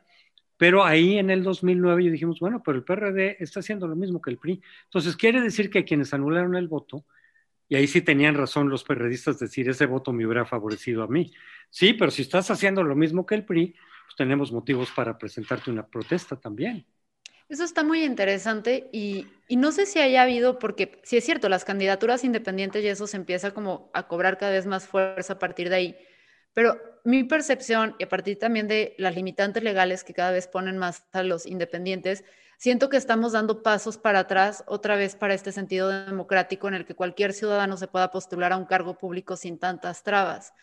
pero 0.62 0.86
ahí 0.86 1.18
en 1.18 1.32
el 1.32 1.42
2009 1.42 2.12
dijimos, 2.12 2.40
bueno, 2.40 2.62
pero 2.64 2.78
el 2.78 2.84
PRD 2.84 3.38
está 3.40 3.62
haciendo 3.62 3.88
lo 3.88 3.96
mismo 3.96 4.22
que 4.22 4.30
el 4.30 4.38
PRI. 4.38 4.62
Entonces 4.84 5.18
quiere 5.18 5.42
decir 5.42 5.72
que 5.72 5.84
quienes 5.84 6.14
anularon 6.14 6.56
el 6.56 6.68
voto, 6.68 7.04
y 7.68 7.78
ahí 7.78 7.88
sí 7.88 8.04
tenían 8.04 8.36
razón 8.36 8.70
los 8.70 8.84
perredistas 8.84 9.40
decir, 9.40 9.68
ese 9.68 9.88
voto 9.88 10.14
me 10.14 10.24
hubiera 10.24 10.46
favorecido 10.46 11.02
a 11.02 11.08
mí. 11.08 11.34
Sí, 11.72 11.94
pero 11.94 12.12
si 12.12 12.22
estás 12.22 12.52
haciendo 12.52 12.84
lo 12.84 12.96
mismo 12.96 13.26
que 13.26 13.34
el 13.34 13.44
PRI, 13.44 13.74
pues 14.06 14.16
tenemos 14.16 14.52
motivos 14.52 14.92
para 14.92 15.18
presentarte 15.18 15.72
una 15.72 15.88
protesta 15.88 16.36
también. 16.36 16.86
Eso 17.50 17.64
está 17.64 17.84
muy 17.84 18.04
interesante 18.04 18.88
y, 18.94 19.26
y, 19.48 19.56
no 19.56 19.72
sé 19.72 19.88
si 19.88 19.98
haya 19.98 20.22
habido, 20.22 20.60
porque 20.60 21.02
sí 21.02 21.18
es 21.18 21.26
cierto, 21.26 21.50
las 21.50 21.66
candidaturas 21.66 22.24
independientes 22.24 22.84
y 22.84 22.88
eso 22.88 23.08
se 23.08 23.18
empieza 23.18 23.50
como 23.50 23.90
a 23.96 24.08
cobrar 24.08 24.38
cada 24.38 24.52
vez 24.52 24.68
más 24.68 24.86
fuerza 24.86 25.34
a 25.34 25.40
partir 25.40 25.70
de 25.70 25.76
ahí. 25.76 25.98
Pero 26.54 26.80
mi 27.04 27.24
percepción, 27.24 27.96
y 28.00 28.04
a 28.04 28.10
partir 28.10 28.38
también 28.38 28.68
de 28.68 28.96
las 28.98 29.16
limitantes 29.16 29.64
legales 29.64 30.04
que 30.04 30.14
cada 30.14 30.32
vez 30.32 30.48
ponen 30.48 30.78
más 30.78 31.04
a 31.14 31.24
los 31.24 31.46
independientes, 31.46 32.24
siento 32.58 32.90
que 32.90 32.98
estamos 32.98 33.32
dando 33.32 33.64
pasos 33.64 33.98
para 33.98 34.20
atrás 34.20 34.64
otra 34.68 34.96
vez 34.96 35.16
para 35.16 35.34
este 35.34 35.52
sentido 35.52 35.90
democrático 35.90 36.68
en 36.68 36.76
el 36.76 36.86
que 36.86 36.94
cualquier 36.94 37.34
ciudadano 37.34 37.78
se 37.78 37.88
pueda 37.88 38.12
postular 38.12 38.54
a 38.54 38.58
un 38.58 38.66
cargo 38.66 38.98
público 38.98 39.36
sin 39.36 39.58
tantas 39.58 40.04
trabas. 40.04 40.54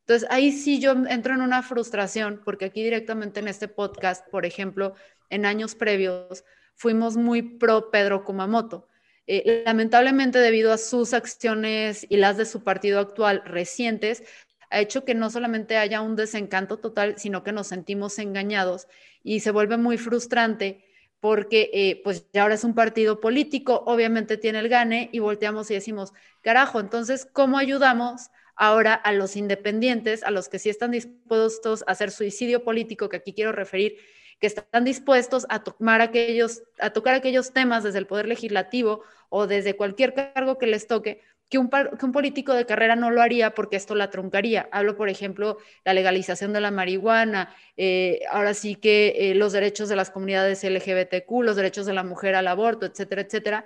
Entonces, 0.00 0.28
ahí 0.30 0.52
sí 0.52 0.80
yo 0.80 0.92
entro 0.92 1.34
en 1.34 1.42
una 1.42 1.62
frustración, 1.62 2.40
porque 2.44 2.66
aquí 2.66 2.82
directamente 2.82 3.40
en 3.40 3.48
este 3.48 3.68
podcast, 3.68 4.26
por 4.30 4.46
ejemplo, 4.46 4.94
en 5.30 5.44
años 5.44 5.74
previos, 5.74 6.44
fuimos 6.74 7.16
muy 7.16 7.42
pro 7.42 7.90
Pedro 7.90 8.24
Kumamoto. 8.24 8.88
Eh, 9.26 9.62
lamentablemente, 9.66 10.38
debido 10.38 10.72
a 10.72 10.78
sus 10.78 11.12
acciones 11.12 12.06
y 12.08 12.16
las 12.16 12.38
de 12.38 12.46
su 12.46 12.64
partido 12.64 13.00
actual 13.00 13.42
recientes, 13.44 14.22
ha 14.70 14.80
hecho 14.80 15.04
que 15.04 15.14
no 15.14 15.30
solamente 15.30 15.76
haya 15.76 16.00
un 16.00 16.16
desencanto 16.16 16.78
total, 16.78 17.18
sino 17.18 17.42
que 17.42 17.52
nos 17.52 17.68
sentimos 17.68 18.18
engañados 18.18 18.86
y 19.22 19.40
se 19.40 19.50
vuelve 19.50 19.76
muy 19.76 19.98
frustrante 19.98 20.84
porque 21.20 21.70
eh, 21.72 22.00
pues 22.04 22.26
ya 22.32 22.42
ahora 22.42 22.54
es 22.54 22.64
un 22.64 22.74
partido 22.74 23.20
político, 23.20 23.82
obviamente 23.86 24.36
tiene 24.36 24.60
el 24.60 24.68
gane 24.68 25.08
y 25.12 25.18
volteamos 25.18 25.70
y 25.70 25.74
decimos, 25.74 26.12
carajo, 26.42 26.78
entonces, 26.80 27.26
¿cómo 27.32 27.58
ayudamos 27.58 28.30
ahora 28.54 28.94
a 28.94 29.12
los 29.12 29.36
independientes, 29.36 30.22
a 30.22 30.30
los 30.30 30.48
que 30.48 30.58
sí 30.58 30.68
están 30.68 30.90
dispuestos 30.90 31.82
a 31.86 31.92
hacer 31.92 32.10
suicidio 32.10 32.64
político, 32.64 33.08
que 33.08 33.16
aquí 33.16 33.32
quiero 33.32 33.52
referir, 33.52 33.96
que 34.40 34.46
están 34.46 34.84
dispuestos 34.84 35.46
a 35.48 35.62
tomar 35.62 36.00
aquellos, 36.00 36.62
a 36.80 36.90
tocar 36.90 37.14
aquellos 37.14 37.52
temas 37.52 37.82
desde 37.82 37.98
el 37.98 38.06
poder 38.06 38.28
legislativo 38.28 39.02
o 39.28 39.46
desde 39.46 39.76
cualquier 39.76 40.14
cargo 40.14 40.58
que 40.58 40.66
les 40.66 40.86
toque, 40.86 41.20
que 41.48 41.58
un, 41.58 41.70
político 42.12 42.52
de 42.52 42.66
carrera 42.66 42.94
no 42.94 43.10
lo 43.10 43.22
haría 43.22 43.54
porque 43.54 43.76
esto 43.76 43.94
la 43.94 44.10
truncaría. 44.10 44.68
Hablo, 44.70 44.96
por 44.96 45.08
ejemplo, 45.08 45.58
la 45.84 45.94
legalización 45.94 46.52
de 46.52 46.60
la 46.60 46.70
marihuana, 46.70 47.54
eh, 47.76 48.20
ahora 48.30 48.52
sí 48.54 48.74
que 48.74 49.30
eh, 49.30 49.34
los 49.34 49.52
derechos 49.52 49.88
de 49.88 49.96
las 49.96 50.10
comunidades 50.10 50.62
LGBTQ, 50.62 51.42
los 51.42 51.56
derechos 51.56 51.86
de 51.86 51.94
la 51.94 52.04
mujer 52.04 52.34
al 52.34 52.48
aborto, 52.48 52.86
etcétera, 52.86 53.22
etcétera. 53.22 53.64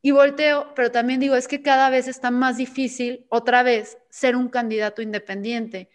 Y 0.00 0.10
volteo, 0.10 0.72
pero 0.74 0.90
también 0.90 1.20
digo, 1.20 1.36
es 1.36 1.48
que 1.48 1.62
cada 1.62 1.90
vez 1.90 2.08
está 2.08 2.30
más 2.30 2.56
difícil, 2.56 3.26
otra 3.28 3.62
vez, 3.62 3.98
ser 4.10 4.34
un 4.34 4.48
candidato 4.48 5.02
independiente. 5.02 5.90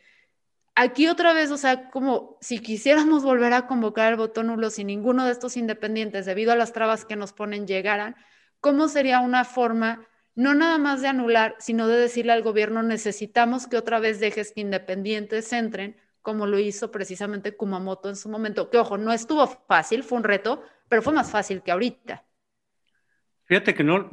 Aquí 0.76 1.08
otra 1.08 1.34
vez, 1.34 1.50
o 1.52 1.58
sea, 1.58 1.90
como 1.90 2.38
si 2.40 2.60
quisiéramos 2.60 3.24
volver 3.24 3.54
a 3.54 3.66
convocar 3.68 4.12
el 4.14 4.18
voto 4.18 4.44
nulo 4.44 4.70
si 4.70 4.84
ninguno 4.84 5.26
de 5.26 5.32
estos 5.32 5.58
independientes, 5.58 6.26
debido 6.26 6.52
a 6.52 6.56
las 6.56 6.74
trabas 6.74 7.06
que 7.06 7.16
nos 7.16 7.34
ponen, 7.34 7.66
llegaran, 7.66 8.16
¿cómo 8.62 8.88
sería 8.88 9.20
una 9.20 9.44
forma 9.44 10.08
no 10.38 10.54
nada 10.54 10.78
más 10.78 11.02
de 11.02 11.08
anular, 11.08 11.56
sino 11.58 11.88
de 11.88 11.98
decirle 11.98 12.32
al 12.32 12.44
gobierno, 12.44 12.84
necesitamos 12.84 13.66
que 13.66 13.76
otra 13.76 14.00
vez 14.00 14.20
dejes 14.20 14.52
que 14.52 14.62
independientes 14.62 15.52
entren, 15.52 15.98
como 16.22 16.46
lo 16.46 16.60
hizo 16.60 16.92
precisamente 16.92 17.58
Kumamoto 17.58 18.08
en 18.08 18.16
su 18.16 18.30
momento, 18.30 18.70
que 18.70 18.78
ojo, 18.78 19.00
no 19.00 19.12
estuvo 19.12 19.48
fácil, 19.48 20.04
fue 20.04 20.20
un 20.20 20.24
reto, 20.24 20.62
pero 20.88 21.02
fue 21.02 21.12
más 21.12 21.32
fácil 21.32 21.64
que 21.64 21.72
ahorita. 21.72 22.24
Fíjate 23.46 23.74
que 23.74 23.84
no, 23.84 24.12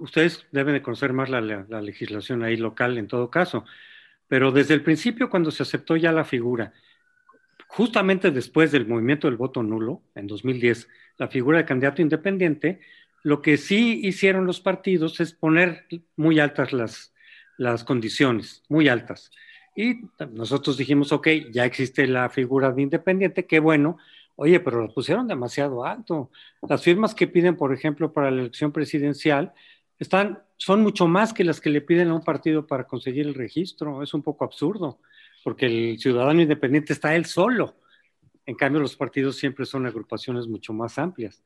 ustedes 0.00 0.46
deben 0.52 0.72
de 0.72 0.80
conocer 0.80 1.12
más 1.12 1.28
la, 1.28 1.42
la 1.42 1.82
legislación 1.82 2.42
ahí 2.42 2.56
local 2.56 2.96
en 2.96 3.06
todo 3.06 3.28
caso, 3.28 3.66
pero 4.26 4.50
desde 4.52 4.72
el 4.72 4.82
principio 4.82 5.28
cuando 5.28 5.50
se 5.50 5.64
aceptó 5.64 5.96
ya 5.96 6.12
la 6.12 6.24
figura, 6.24 6.72
justamente 7.66 8.30
después 8.30 8.72
del 8.72 8.86
movimiento 8.86 9.26
del 9.26 9.36
voto 9.36 9.62
nulo, 9.62 10.00
en 10.14 10.26
2010, 10.28 10.88
la 11.18 11.28
figura 11.28 11.58
de 11.58 11.66
candidato 11.66 12.00
independiente, 12.00 12.80
lo 13.28 13.42
que 13.42 13.58
sí 13.58 14.00
hicieron 14.04 14.46
los 14.46 14.58
partidos 14.58 15.20
es 15.20 15.34
poner 15.34 15.84
muy 16.16 16.40
altas 16.40 16.72
las, 16.72 17.12
las 17.58 17.84
condiciones, 17.84 18.62
muy 18.70 18.88
altas. 18.88 19.30
Y 19.76 20.00
nosotros 20.32 20.78
dijimos, 20.78 21.12
ok, 21.12 21.28
ya 21.52 21.66
existe 21.66 22.06
la 22.06 22.30
figura 22.30 22.72
de 22.72 22.80
independiente, 22.80 23.44
qué 23.44 23.60
bueno. 23.60 23.98
Oye, 24.34 24.60
pero 24.60 24.80
lo 24.80 24.94
pusieron 24.94 25.28
demasiado 25.28 25.84
alto. 25.84 26.30
Las 26.66 26.82
firmas 26.82 27.14
que 27.14 27.26
piden, 27.26 27.54
por 27.54 27.74
ejemplo, 27.74 28.14
para 28.14 28.30
la 28.30 28.40
elección 28.40 28.72
presidencial, 28.72 29.52
están, 29.98 30.42
son 30.56 30.80
mucho 30.82 31.06
más 31.06 31.34
que 31.34 31.44
las 31.44 31.60
que 31.60 31.68
le 31.68 31.82
piden 31.82 32.08
a 32.08 32.14
un 32.14 32.24
partido 32.24 32.66
para 32.66 32.84
conseguir 32.84 33.26
el 33.26 33.34
registro. 33.34 34.02
Es 34.02 34.14
un 34.14 34.22
poco 34.22 34.46
absurdo, 34.46 35.00
porque 35.44 35.66
el 35.66 35.98
ciudadano 35.98 36.40
independiente 36.40 36.94
está 36.94 37.14
él 37.14 37.26
solo. 37.26 37.76
En 38.46 38.54
cambio, 38.54 38.80
los 38.80 38.96
partidos 38.96 39.36
siempre 39.36 39.66
son 39.66 39.84
agrupaciones 39.84 40.46
mucho 40.46 40.72
más 40.72 40.98
amplias. 40.98 41.44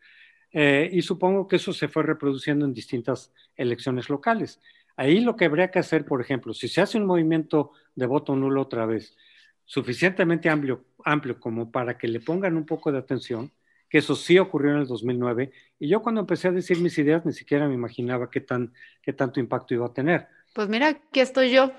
Eh, 0.53 0.91
y 0.93 1.03
supongo 1.03 1.49
que 1.49 1.57
eso 1.57 1.73
se 1.73 1.89
fue 1.89 2.03
reproduciendo 2.03 2.65
en 2.67 2.75
distintas 2.75 3.33
elecciones 3.57 4.09
locales. 4.09 4.61
Ahí 4.97 5.21
lo 5.21 5.37
que 5.37 5.47
habría 5.47 5.71
que 5.71 5.79
hacer, 5.79 6.05
por 6.05 6.21
ejemplo, 6.21 6.53
si 6.53 6.69
se 6.69 6.81
hace 6.81 6.99
un 6.99 7.07
movimiento 7.07 7.73
de 7.95 8.07
voto 8.07 8.37
nulo 8.37 8.61
otra 8.63 8.85
vez, 8.85 9.17
suficientemente 9.65 10.51
amplio, 10.51 10.85
amplio 11.05 11.41
como 11.41 11.71
para 11.71 11.97
que 11.97 12.09
le 12.09 12.21
pongan 12.21 12.57
un 12.57 12.67
poco 12.67 12.93
de 12.93 12.99
atención, 12.99 13.51
que 13.89 13.99
eso 13.99 14.15
sí 14.15 14.39
ocurrió 14.39 14.73
en 14.73 14.79
el 14.79 14.87
2009, 14.87 15.53
y 15.79 15.89
yo 15.89 16.03
cuando 16.03 16.21
empecé 16.21 16.49
a 16.49 16.53
decir 16.53 16.79
mis 16.79 16.97
ideas 16.99 17.25
ni 17.25 17.33
siquiera 17.33 17.69
me 17.69 17.75
imaginaba 17.75 18.31
qué, 18.31 18.41
tan, 18.41 18.73
qué 19.03 19.13
tanto 19.13 19.41
impacto 19.41 19.75
iba 19.75 19.87
a 19.87 19.93
tener. 19.93 20.29
Pues 20.55 20.69
mira, 20.69 20.89
aquí 20.89 21.21
estoy 21.21 21.51
yo, 21.51 21.73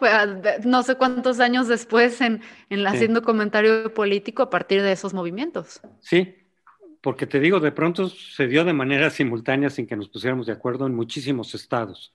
no 0.64 0.82
sé 0.82 0.96
cuántos 0.96 1.40
años 1.40 1.68
después 1.68 2.20
en, 2.22 2.42
en 2.70 2.88
haciendo 2.88 3.22
comentario 3.22 3.94
político 3.94 4.42
a 4.42 4.50
partir 4.50 4.82
de 4.82 4.92
esos 4.92 5.14
movimientos. 5.14 5.82
Sí, 6.00 6.36
porque 7.04 7.28
te 7.28 7.42
digo, 7.42 7.60
de 7.60 7.74
pronto 7.74 8.08
se 8.08 8.48
dio 8.48 8.64
de 8.64 8.72
manera 8.72 9.10
simultánea 9.10 9.70
sin 9.70 9.86
que 9.86 9.98
nos 9.98 10.08
pusiéramos 10.08 10.48
de 10.48 10.54
acuerdo 10.54 10.88
en 10.88 10.96
muchísimos 10.96 11.54
estados 11.54 12.14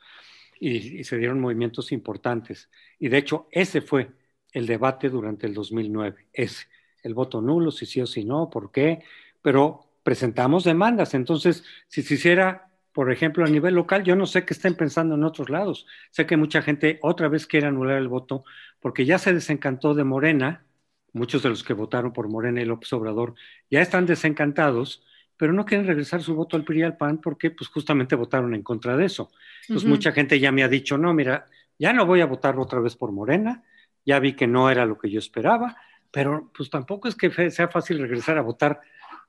y, 0.59 1.05
se 1.05 1.19
dieron 1.19 1.41
movimientos 1.41 1.93
importantes. 1.93 2.71
Y 2.99 3.09
de 3.09 3.19
hecho, 3.19 3.49
ese 3.51 3.83
fue 3.83 4.09
el 4.51 4.67
debate 4.67 5.11
durante 5.11 5.47
el 5.47 5.53
2009, 5.53 6.29
ese, 6.33 6.69
el 7.03 7.13
voto 7.13 7.43
nulo, 7.43 7.71
si 7.71 7.85
sí 7.85 8.01
o 8.01 8.07
si 8.07 8.25
no, 8.25 8.49
por 8.49 8.73
qué, 8.73 9.05
pero 9.43 9.91
presentamos 10.03 10.65
demandas. 10.65 11.13
Entonces, 11.13 11.65
si 11.87 12.01
se 12.01 12.15
hiciera, 12.15 12.71
por 12.95 13.13
ejemplo, 13.13 13.45
a 13.45 13.49
nivel 13.51 13.75
local, 13.75 14.05
yo 14.05 14.17
no 14.17 14.25
sé 14.25 14.47
qué 14.47 14.55
estén 14.55 14.75
pensando 14.75 15.17
en 15.17 15.25
otros 15.25 15.51
lados. 15.51 15.87
Sé 16.11 16.25
que 16.25 16.39
mucha 16.39 16.63
gente 16.63 16.99
otra 17.03 17.29
vez 17.29 17.47
quiere 17.47 17.67
anular 17.67 17.99
el 17.99 18.09
voto 18.09 18.43
porque 18.81 19.05
ya 19.05 19.19
se 19.19 19.35
desencantó 19.35 19.93
de 19.93 20.05
Morena 20.05 20.65
muchos 21.13 21.43
de 21.43 21.49
los 21.49 21.65
que 21.65 21.73
votaron 21.73 22.13
por 22.13 22.29
Morena 22.29 22.61
y 22.61 22.65
López 22.65 22.93
Obrador 22.93 23.35
ya 23.71 23.81
están 23.81 24.07
desencantados, 24.07 25.03
pero 25.37 25.53
no 25.53 25.65
quieren 25.65 25.87
regresar 25.87 26.23
su 26.23 26.35
voto 26.35 26.57
al 26.57 26.65
PRI 26.65 26.81
y 26.81 26.83
al 26.83 26.97
PAN 26.97 27.19
porque 27.19 27.51
pues 27.51 27.69
justamente 27.69 28.17
votaron 28.17 28.55
en 28.55 28.63
contra 28.63 28.97
de 28.97 29.07
eso. 29.07 29.31
Entonces 29.63 29.89
mucha 29.89 30.13
gente 30.13 30.41
ya 30.41 30.53
me 30.53 30.65
ha 30.65 30.69
dicho, 30.69 30.99
no, 30.99 31.15
mira, 31.15 31.47
ya 31.79 31.93
no 31.93 32.07
voy 32.07 32.21
a 32.21 32.27
votar 32.27 32.59
otra 32.59 32.81
vez 32.81 32.97
por 32.97 33.13
Morena, 33.13 33.63
ya 34.05 34.19
vi 34.19 34.35
que 34.35 34.47
no 34.47 34.71
era 34.71 34.85
lo 34.87 34.99
que 34.99 35.11
yo 35.11 35.19
esperaba, 35.19 35.77
pero 36.11 36.51
pues 36.57 36.71
tampoco 36.71 37.09
es 37.09 37.15
que 37.15 37.51
sea 37.51 37.69
fácil 37.69 37.99
regresar 37.99 38.39
a 38.39 38.43
votar 38.43 38.81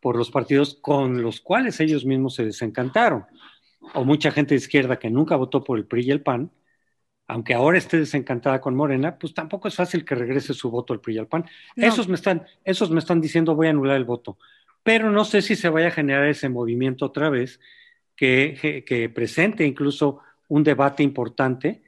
por 0.02 0.16
los 0.16 0.32
partidos 0.32 0.78
con 0.82 1.22
los 1.22 1.42
cuales 1.42 1.80
ellos 1.80 2.06
mismos 2.06 2.36
se 2.36 2.46
desencantaron. 2.46 3.26
O 3.94 4.04
mucha 4.04 4.32
gente 4.32 4.56
de 4.56 4.60
izquierda 4.60 5.00
que 5.00 5.10
nunca 5.10 5.36
votó 5.36 5.64
por 5.64 5.78
el 5.78 5.86
PRI 5.86 6.08
y 6.08 6.12
el 6.12 6.22
PAN, 6.22 6.52
aunque 7.30 7.54
ahora 7.54 7.78
esté 7.78 8.00
desencantada 8.00 8.60
con 8.60 8.76
Morena, 8.76 9.16
pues 9.20 9.36
tampoco 9.36 9.68
es 9.68 9.76
fácil 9.76 10.04
que 10.04 10.16
regrese 10.16 10.56
su 10.56 10.72
voto 10.72 10.94
al 10.94 11.00
PRI 11.00 11.14
y 11.14 11.18
al 11.20 11.28
PAN. 11.28 11.46
Esos, 11.76 12.08
me 12.08 12.16
están, 12.16 12.44
esos 12.66 12.90
me 12.90 12.98
están 12.98 13.22
diciendo 13.22 13.54
voy 13.54 13.68
a 13.68 13.70
anular 13.70 13.98
el 13.98 14.04
voto. 14.04 14.40
pero 14.82 15.12
no 15.12 15.24
sé 15.24 15.44
si 15.44 15.56
se 15.56 15.70
vaya 15.70 15.90
a 15.90 15.92
generar 15.92 16.26
ese 16.28 16.50
movimiento 16.50 17.06
otra 17.06 17.30
vez 17.30 17.60
que, 18.16 18.84
que, 18.84 19.10
presente 19.10 19.64
incluso 19.64 20.22
un 20.48 20.64
debate 20.64 21.04
importante 21.04 21.84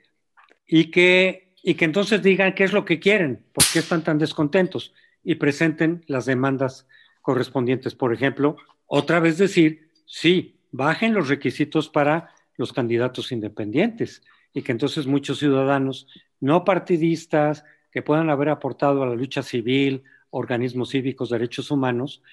y 0.68 0.92
que, 0.92 1.56
y 1.64 1.74
que 1.74 1.86
entonces 1.86 2.22
digan 2.22 2.54
qué 2.54 2.64
es 2.64 2.72
lo 2.72 2.86
que 2.86 3.00
quieren, 3.00 3.44
por 3.52 3.64
qué 3.74 3.80
están 3.80 4.04
tan 4.04 4.20
descontentos 4.20 4.94
y 5.24 5.36
presenten 5.36 6.04
las 6.06 6.28
demandas 6.28 6.88
correspondientes. 7.22 7.96
Por 7.96 8.14
ejemplo, 8.14 8.58
otra 8.86 9.20
vez 9.20 9.40
decir, 9.40 9.90
sí, 10.06 10.60
bajen 10.72 11.16
los 11.16 11.30
requisitos 11.30 11.90
para 11.90 12.30
los 12.58 12.72
candidatos 12.74 13.32
independientes 13.32 14.22
y 14.54 14.62
que 14.62 14.72
entonces 14.72 15.08
muchos 15.08 15.40
ciudadanos 15.40 16.08
no 16.40 16.64
partidistas 16.66 17.64
que 17.92 18.02
puedan 18.02 18.30
haber 18.30 18.50
aportado 18.50 19.04
a 19.04 19.08
la 19.08 19.16
lucha 19.16 19.44
civil, 19.44 20.04
organismos 20.30 20.90
cívicos, 20.90 21.30
derechos 21.30 21.72
humanos, 21.72 22.24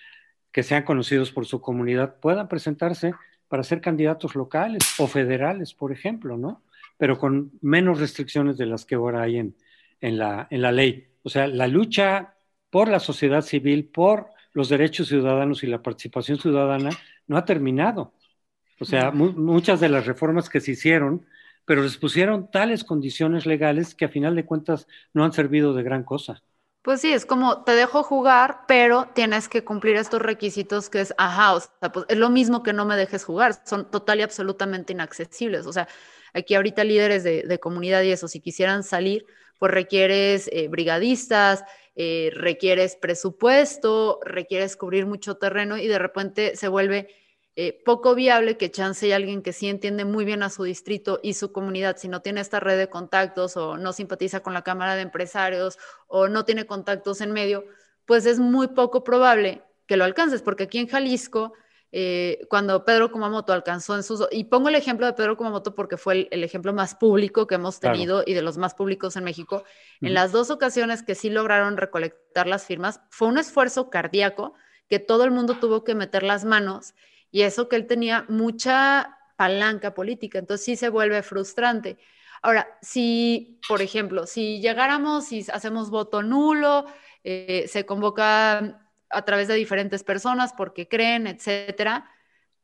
que 0.53 0.63
sean 0.63 0.85
conocidos 0.85 1.31
por 1.31 1.47
su 1.47 1.61
comunidad, 1.61 2.17
puedan 2.21 2.49
presentarse 2.49 3.13
para 3.49 3.63
ser 3.63 3.81
candidatos 3.81 4.35
locales 4.35 4.83
o 4.99 5.07
federales, 5.07 5.75
por 5.75 5.93
ejemplo, 5.93 6.37
¿no? 6.37 6.63
Pero 6.97 7.19
con 7.19 7.53
menos 7.61 8.01
restricciones 8.01 8.57
de 8.57 8.67
las 8.67 8.85
que 8.85 8.95
ahora 8.95 9.23
hay 9.23 9.39
en, 9.39 9.57
en, 10.01 10.19
la, 10.19 10.47
en 10.51 10.63
la 10.63 10.73
ley. 10.73 11.09
O 11.23 11.29
sea, 11.29 11.47
la 11.47 11.67
lucha 11.67 12.35
por 12.71 12.89
la 12.89 13.01
sociedad 13.01 13.43
civil, 13.43 13.87
por 13.87 14.31
los 14.53 14.69
derechos 14.69 15.09
ciudadanos 15.09 15.63
y 15.63 15.67
la 15.67 15.83
participación 15.83 16.39
ciudadana 16.39 16.91
no 17.27 17.37
ha 17.37 17.45
terminado. 17.45 18.13
O 18.81 18.85
sea, 18.85 19.11
muchas 19.11 19.81
de 19.81 19.89
las 19.89 20.07
reformas 20.07 20.49
que 20.49 20.61
se 20.61 20.73
hicieron, 20.73 21.27
pero 21.69 21.83
les 21.83 21.99
pusieron 21.99 22.51
tales 22.51 22.83
condiciones 22.83 23.45
legales 23.45 23.95
que 23.95 24.07
a 24.07 24.09
final 24.09 24.35
de 24.35 24.47
cuentas 24.47 24.87
no 25.13 25.23
han 25.23 25.35
servido 25.35 25.75
de 25.75 25.83
gran 25.83 26.03
cosa. 26.03 26.43
Pues 26.81 27.03
sí, 27.03 27.13
es 27.13 27.27
como 27.27 27.63
te 27.65 27.73
dejo 27.73 28.03
jugar, 28.03 28.61
pero 28.67 29.11
tienes 29.15 29.51
que 29.51 29.65
cumplir 29.65 29.97
estos 29.97 30.23
requisitos 30.23 30.89
que 30.89 31.03
es, 31.03 31.15
ajá, 31.19 31.55
o 31.55 31.61
sea, 31.61 31.93
pues 31.93 32.07
es 32.09 32.17
lo 32.17 32.31
mismo 32.31 32.63
que 32.63 32.73
no 32.73 32.87
me 32.87 32.97
dejes 32.97 33.23
jugar, 33.23 33.61
son 33.67 33.91
total 33.91 34.21
y 34.21 34.23
absolutamente 34.23 34.95
inaccesibles. 34.95 35.67
O 35.67 35.73
sea, 35.75 35.89
aquí 36.33 36.55
ahorita 36.55 36.85
líderes 36.85 37.23
de, 37.23 37.61
comunidad 37.61 38.01
y 38.01 38.13
eso, 38.13 38.29
si 38.29 38.41
quisieran 38.41 38.83
salir, 38.83 39.27
pues 39.59 39.71
requieres 39.71 40.49
eh, 40.51 40.69
brigadistas, 40.69 41.65
eh, 41.97 42.31
requieres 42.33 42.97
presupuesto, 42.97 44.21
requieres 44.25 44.75
cubrir 44.79 45.05
mucho 45.05 45.35
terreno 45.35 45.77
y 45.77 45.87
de 45.87 45.99
repente 45.99 46.57
se 46.57 46.69
vuelve 46.69 47.09
eh, 47.61 47.83
poco 47.85 48.15
viable 48.15 48.57
que 48.57 48.71
chance 48.71 49.13
alguien 49.13 49.43
que 49.43 49.53
sí 49.53 49.69
entiende 49.69 50.05
muy 50.05 50.25
bien 50.25 50.45
a 50.45 50.49
su 50.49 50.63
distrito 50.63 51.19
y 51.25 51.35
su 51.35 51.51
comunidad, 51.51 51.97
si 51.97 52.07
no 52.07 52.23
tiene 52.23 52.41
esta 52.41 52.61
red 52.61 52.79
de 52.79 52.89
contactos 52.89 53.57
o 53.57 53.77
no 53.77 53.93
simpatiza 53.93 54.45
con 54.45 54.55
la 54.55 54.63
Cámara 54.63 54.95
de 54.95 55.03
Empresarios 55.03 55.77
o 56.07 56.29
no 56.29 56.45
tiene 56.45 56.67
contactos 56.67 57.21
en 57.21 57.33
medio, 57.33 57.65
pues 58.07 58.27
es 58.27 58.39
muy 58.39 58.69
poco 58.69 59.03
probable 59.03 59.65
que 59.89 59.97
lo 59.97 60.05
alcances, 60.05 60.41
porque 60.41 60.63
aquí 60.63 60.79
en 60.79 60.87
Jalisco, 60.87 61.53
eh, 61.91 62.47
cuando 62.49 62.85
Pedro 62.85 63.11
Kumamoto 63.11 63.53
alcanzó 63.53 63.97
en 63.97 64.05
sus... 64.05 64.25
Y 64.31 64.45
pongo 64.45 64.69
el 64.69 64.77
ejemplo 64.77 65.07
de 65.07 65.15
Pedro 65.15 65.37
Kumamoto 65.37 65.75
porque 65.75 65.97
fue 65.97 66.29
el, 66.31 66.45
ejemplo 66.45 66.73
más 66.73 66.95
público 66.95 67.49
que 67.49 67.57
hemos 67.57 67.81
tenido 67.81 68.23
y 68.25 68.35
de 68.35 68.43
los 68.43 68.57
más 68.57 68.77
públicos 68.77 69.17
en 69.17 69.25
México. 69.25 69.65
En 70.01 70.15
las 70.15 70.31
dos 70.31 70.53
ocasiones 70.53 71.03
que 71.03 71.17
sí 71.17 71.29
lograron 71.29 71.77
recolectar 71.77 72.47
las 72.47 72.67
firmas, 72.67 73.01
fue 73.11 73.27
un 73.27 73.37
esfuerzo 73.37 73.91
cardíaco 73.91 74.55
que 74.89 75.01
todo 75.01 75.25
el 75.25 75.33
mundo 75.33 75.57
tuvo 75.61 75.83
que 75.83 75.97
meter 75.97 76.23
las 76.23 76.45
manos 76.45 76.95
y 77.31 77.43
eso 77.43 77.69
que 77.69 77.77
él 77.77 77.87
tenía 77.87 78.25
mucha 78.29 79.19
palanca 79.37 79.95
política, 79.95 80.39
entonces 80.39 80.65
sí 80.65 80.77
se 80.77 80.89
vuelve 80.89 81.23
frustrante. 81.23 81.99
Ahora, 82.43 82.69
si, 82.83 83.61
por 83.69 83.83
ejemplo, 83.83 84.27
si 84.27 84.61
llegáramos 84.61 85.33
y 85.33 85.45
hacemos 85.53 85.91
voto 85.91 86.23
nulo, 86.23 86.87
eh, 87.25 87.67
se 87.69 87.85
convoca 87.87 88.81
a 89.11 89.23
través 89.25 89.49
de 89.49 89.55
diferentes 89.55 90.05
personas 90.05 90.53
porque 90.53 90.89
creen, 90.89 91.27
etcétera, 91.27 92.11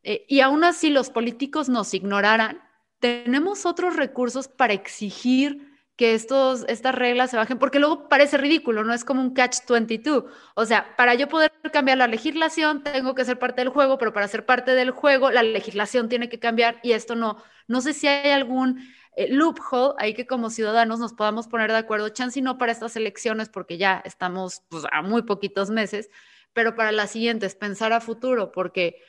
eh, 0.02 0.25
y 0.28 0.40
aún 0.40 0.64
así 0.64 0.90
los 0.90 1.11
políticos 1.11 1.68
nos 1.68 1.94
ignoraran, 1.94 2.62
tenemos 3.00 3.66
otros 3.66 3.97
recursos 3.97 4.49
para 4.49 4.75
exigir 4.75 5.74
que 5.97 6.15
estos, 6.15 6.65
estas 6.69 6.95
reglas 6.95 7.30
se 7.30 7.37
bajen, 7.37 7.59
porque 7.59 7.78
luego 7.78 8.09
parece 8.09 8.37
ridículo, 8.37 8.83
no 8.83 8.93
es 8.93 9.04
como 9.04 9.21
un 9.21 9.33
catch-22. 9.35 10.25
O 10.54 10.65
sea, 10.65 10.97
para 10.97 11.15
yo 11.15 11.28
poder 11.28 11.52
cambiar 11.73 11.99
la 11.99 12.09
legislación, 12.09 12.83
tengo 12.83 13.15
que 13.15 13.25
ser 13.25 13.39
parte 13.39 13.61
del 13.61 13.69
juego, 13.69 13.97
pero 13.99 14.13
para 14.13 14.26
ser 14.26 14.45
parte 14.45 14.73
del 14.73 14.91
juego, 14.91 15.30
la 15.30 15.43
legislación 15.43 16.09
tiene 16.09 16.28
que 16.28 16.41
cambiar 16.41 16.80
y 16.83 16.93
esto 16.93 17.15
no. 17.15 17.37
No 17.69 17.80
sé 17.80 17.93
si 17.93 18.09
hay 18.09 18.33
algún 18.33 18.80
eh, 19.17 19.28
loophole 19.30 19.95
ahí 19.99 20.15
que 20.15 20.26
como 20.26 20.50
ciudadanos 20.50 20.99
nos 20.99 21.13
podamos 21.13 21.47
poner 21.47 21.71
de 21.71 21.78
acuerdo, 21.78 22.09
chance 22.09 22.39
y 22.41 22.43
no 22.43 22.59
para 22.59 22.73
estas 22.73 22.97
elecciones, 22.97 23.49
porque 23.49 23.78
ya 23.78 24.02
estamos 24.04 24.63
pues, 24.69 24.85
a 24.91 25.02
muy 25.02 25.23
poquitos 25.23 25.71
meses, 25.71 26.11
pero 26.52 26.75
para 26.75 26.91
las 26.93 27.13
siguientes, 27.13 27.54
pensar 27.54 27.93
a 27.93 28.00
futuro, 28.00 28.50
porque 28.50 29.00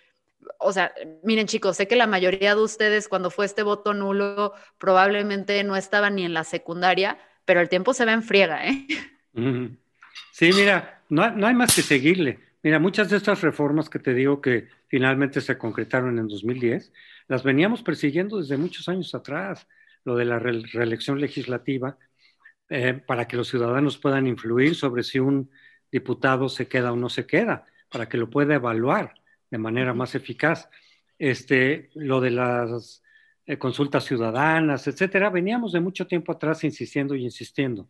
o 0.59 0.73
sea, 0.73 0.93
miren 1.23 1.47
chicos, 1.47 1.77
sé 1.77 1.87
que 1.87 1.95
la 1.95 2.07
mayoría 2.07 2.55
de 2.55 2.61
ustedes 2.61 3.07
cuando 3.07 3.29
fue 3.29 3.45
este 3.45 3.63
voto 3.63 3.93
nulo 3.93 4.53
probablemente 4.77 5.63
no 5.63 5.75
estaban 5.75 6.15
ni 6.15 6.25
en 6.25 6.33
la 6.33 6.43
secundaria, 6.43 7.17
pero 7.45 7.61
el 7.61 7.69
tiempo 7.69 7.93
se 7.93 8.05
ve 8.05 8.11
en 8.11 8.23
friega, 8.23 8.67
¿eh? 8.67 8.87
Sí, 10.31 10.51
mira, 10.53 11.03
no, 11.09 11.29
no, 11.31 11.47
hay 11.47 11.53
más 11.53 11.75
que 11.75 11.81
seguirle. 11.81 12.39
Mira, 12.63 12.79
muchas 12.79 13.09
de 13.09 13.17
estas 13.17 13.41
reformas 13.41 13.89
que 13.89 13.99
te 13.99 14.13
digo 14.13 14.41
que 14.41 14.67
finalmente 14.87 15.41
se 15.41 15.57
concretaron 15.57 16.17
en 16.17 16.27
2010, 16.27 16.91
las 17.27 17.43
veníamos 17.43 17.83
persiguiendo 17.83 18.37
desde 18.37 18.57
muchos 18.57 18.87
años 18.89 19.13
atrás, 19.13 19.67
lo 20.03 20.15
de 20.15 20.25
la 20.25 20.39
reelección 20.39 21.19
legislativa, 21.19 21.97
eh, 22.69 22.93
para 22.93 23.27
que 23.27 23.37
los 23.37 23.47
ciudadanos 23.49 23.97
puedan 23.97 24.25
influir 24.25 24.75
sobre 24.75 25.03
si 25.03 25.19
un 25.19 25.51
diputado 25.91 26.49
se 26.49 26.67
queda 26.67 26.91
o 26.91 26.95
no 26.95 27.09
se 27.09 27.27
queda, 27.27 27.65
para 27.89 28.09
que 28.09 28.17
lo 28.17 28.29
pueda 28.29 28.55
evaluar 28.55 29.13
de 29.49 29.57
manera 29.57 29.93
más 29.93 30.15
eficaz. 30.15 30.69
Este, 31.17 31.89
lo 31.95 32.19
de 32.19 32.31
las 32.31 33.01
eh, 33.45 33.57
consultas 33.57 34.03
ciudadanas, 34.05 34.87
etcétera, 34.87 35.29
veníamos 35.29 35.71
de 35.71 35.79
mucho 35.79 36.07
tiempo 36.07 36.31
atrás 36.31 36.63
insistiendo 36.63 37.15
y 37.15 37.23
insistiendo. 37.23 37.87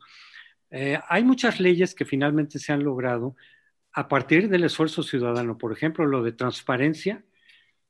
Eh, 0.69 0.99
hay 1.07 1.23
muchas 1.23 1.59
leyes 1.59 1.95
que 1.95 2.05
finalmente 2.05 2.59
se 2.59 2.73
han 2.73 2.83
logrado 2.83 3.35
a 3.93 4.07
partir 4.07 4.49
del 4.49 4.65
esfuerzo 4.65 5.03
ciudadano. 5.03 5.57
Por 5.57 5.71
ejemplo, 5.71 6.05
lo 6.05 6.21
de 6.23 6.33
transparencia 6.33 7.23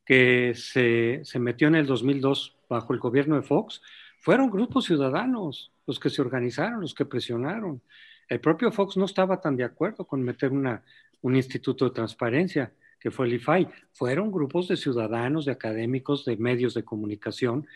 que 0.06 0.54
se, 0.56 1.22
se 1.24 1.40
metió 1.40 1.68
en 1.68 1.76
el 1.76 1.88
2002 1.88 2.58
bajo 2.70 2.94
el 2.94 3.00
gobierno 3.00 3.36
de 3.36 3.42
Fox, 3.42 3.82
fueron 4.20 4.50
grupos 4.50 4.86
ciudadanos 4.86 5.72
los 5.88 6.00
que 6.00 6.10
se 6.10 6.22
organizaron, 6.22 6.82
los 6.82 6.94
que 6.94 7.06
presionaron. 7.06 7.82
El 8.28 8.40
propio 8.40 8.72
Fox 8.72 8.98
no 8.98 9.06
estaba 9.06 9.42
tan 9.42 9.56
de 9.56 9.64
acuerdo 9.64 10.06
con 10.06 10.22
meter 10.22 10.52
una, 10.52 10.84
un 11.22 11.36
instituto 11.36 11.86
de 11.86 11.92
transparencia 11.92 12.72
que 13.06 13.12
fue 13.12 13.28
el 13.28 13.34
IFAI, 13.34 13.68
fueron 13.94 14.32
grupos 14.32 14.68
de 14.68 14.78
ciudadanos, 14.78 15.46
de 15.46 15.52
académicos, 15.52 16.26
de 16.26 16.38
medios 16.38 16.74
de 16.74 16.84
comunicación 16.84 17.68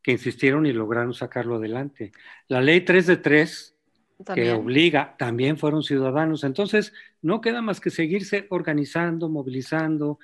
que 0.00 0.12
insistieron 0.12 0.64
y 0.64 0.72
lograron 0.72 1.12
sacarlo 1.12 1.56
adelante. 1.56 2.10
La 2.48 2.62
ley 2.62 2.80
3 2.80 3.06
de 3.06 3.16
3, 3.18 3.76
que 4.34 4.50
obliga, 4.52 5.14
también 5.18 5.58
fueron 5.58 5.82
ciudadanos. 5.82 6.42
Entonces, 6.42 6.94
no 7.20 7.42
queda 7.42 7.60
más 7.60 7.80
que 7.80 7.90
seguirse 7.90 8.46
organizando, 8.48 9.28
movilizando, 9.28 10.18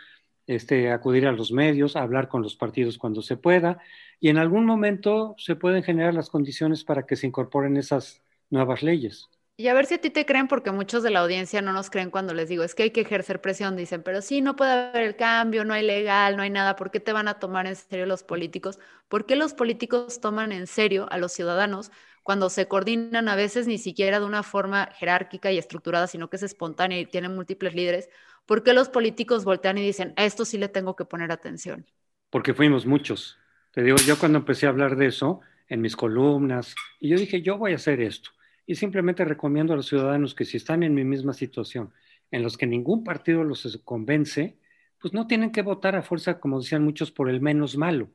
este, 0.47 0.91
acudir 0.91 1.27
a 1.27 1.33
los 1.33 1.53
medios, 1.53 1.95
hablar 1.95 2.29
con 2.29 2.41
los 2.41 2.57
partidos 2.57 2.97
cuando 2.97 3.21
se 3.21 3.37
pueda, 3.37 3.81
y 4.19 4.31
en 4.31 4.39
algún 4.39 4.65
momento 4.65 5.35
se 5.37 5.57
pueden 5.57 5.83
generar 5.83 6.15
las 6.15 6.31
condiciones 6.31 6.85
para 6.85 7.05
que 7.05 7.17
se 7.17 7.27
incorporen 7.27 7.77
esas 7.77 8.23
nuevas 8.49 8.83
leyes. 8.83 9.29
Y 9.57 9.69
a 9.69 9.75
ver 9.75 9.87
si 9.87 9.95
a 9.95 10.01
ti 10.01 10.11
te 10.11 10.27
creen, 10.27 10.49
porque 10.49 10.73
muchos 10.73 11.05
de 11.05 11.11
la 11.11 11.21
audiencia 11.21 11.63
no 11.63 11.73
nos 11.73 11.89
creen 11.89 12.11
cuando 12.11 12.35
les 12.35 12.49
digo, 12.49 12.65
es 12.65 12.75
que 12.75 12.83
hay 12.85 12.91
que 12.91 13.03
ejercer 13.03 13.41
presión, 13.41 13.77
dicen, 13.77 14.03
pero 14.03 14.21
sí, 14.21 14.41
no 14.41 14.57
puede 14.57 14.73
haber 14.73 15.03
el 15.05 15.15
cambio, 15.15 15.65
no 15.65 15.73
hay 15.75 15.87
legal, 15.87 16.37
no 16.37 16.43
hay 16.43 16.51
nada, 16.51 16.75
¿por 16.75 16.91
qué 16.91 16.99
te 16.99 17.13
van 17.13 17.29
a 17.29 17.39
tomar 17.39 17.69
en 17.69 17.77
serio 17.77 18.05
los 18.05 18.25
políticos? 18.25 18.81
¿Por 19.07 19.27
qué 19.27 19.37
los 19.37 19.55
políticos 19.55 20.21
toman 20.21 20.51
en 20.51 20.67
serio 20.67 21.07
a 21.13 21.19
los 21.19 21.33
ciudadanos 21.33 21.93
cuando 22.25 22.51
se 22.51 22.67
coordinan 22.67 23.29
a 23.29 23.37
veces 23.37 23.69
ni 23.69 23.79
siquiera 23.79 24.19
de 24.19 24.27
una 24.27 24.43
forma 24.43 24.89
jerárquica 24.97 25.53
y 25.53 25.59
estructurada, 25.59 26.09
sino 26.09 26.29
que 26.29 26.37
es 26.37 26.43
espontánea 26.43 26.99
y 26.99 27.07
tienen 27.07 27.37
múltiples 27.37 27.77
líderes? 27.77 28.09
¿Por 28.47 28.65
qué 28.65 28.73
los 28.73 28.89
políticos 28.89 29.45
voltean 29.45 29.79
y 29.79 29.83
dicen, 29.83 30.15
a 30.17 30.25
esto 30.25 30.45
sí 30.45 30.59
le 30.59 30.69
tengo 30.69 30.97
que 30.97 31.05
poner 31.05 31.31
atención? 31.31 31.87
Porque 32.29 32.55
fuimos 32.55 32.87
muchos. 32.87 33.39
Te 33.71 33.85
digo, 33.85 33.99
yo 33.99 34.19
cuando 34.19 34.39
empecé 34.39 34.67
a 34.67 34.71
hablar 34.71 34.97
de 34.97 35.07
eso 35.07 35.43
en 35.69 35.81
mis 35.81 35.95
columnas, 35.95 36.75
y 36.99 37.11
yo 37.11 37.19
dije, 37.19 37.41
yo 37.41 37.57
voy 37.57 37.71
a 37.73 37.77
hacer 37.77 38.01
esto 38.01 38.31
y 38.67 38.77
simplemente 38.77 39.25
recomiendo 39.25 39.73
a 39.73 39.77
los 39.77 39.87
ciudadanos 39.87 40.35
que 40.35 40.45
si 40.45 40.57
están 40.57 40.83
en 40.83 40.95
mi 40.95 41.05
misma 41.05 41.33
situación, 41.33 41.93
en 42.31 42.43
los 42.43 42.57
que 42.57 42.67
ningún 42.67 43.05
partido 43.05 43.45
los 43.45 43.81
convence, 43.85 44.57
pues 45.01 45.13
no 45.13 45.27
tienen 45.27 45.53
que 45.53 45.63
votar 45.63 45.97
a 45.97 46.03
fuerza, 46.03 46.41
como 46.41 46.61
decían 46.61 46.83
muchos, 46.83 47.11
por 47.11 47.29
el 47.29 47.41
menos 47.41 47.77
malo. 47.77 48.09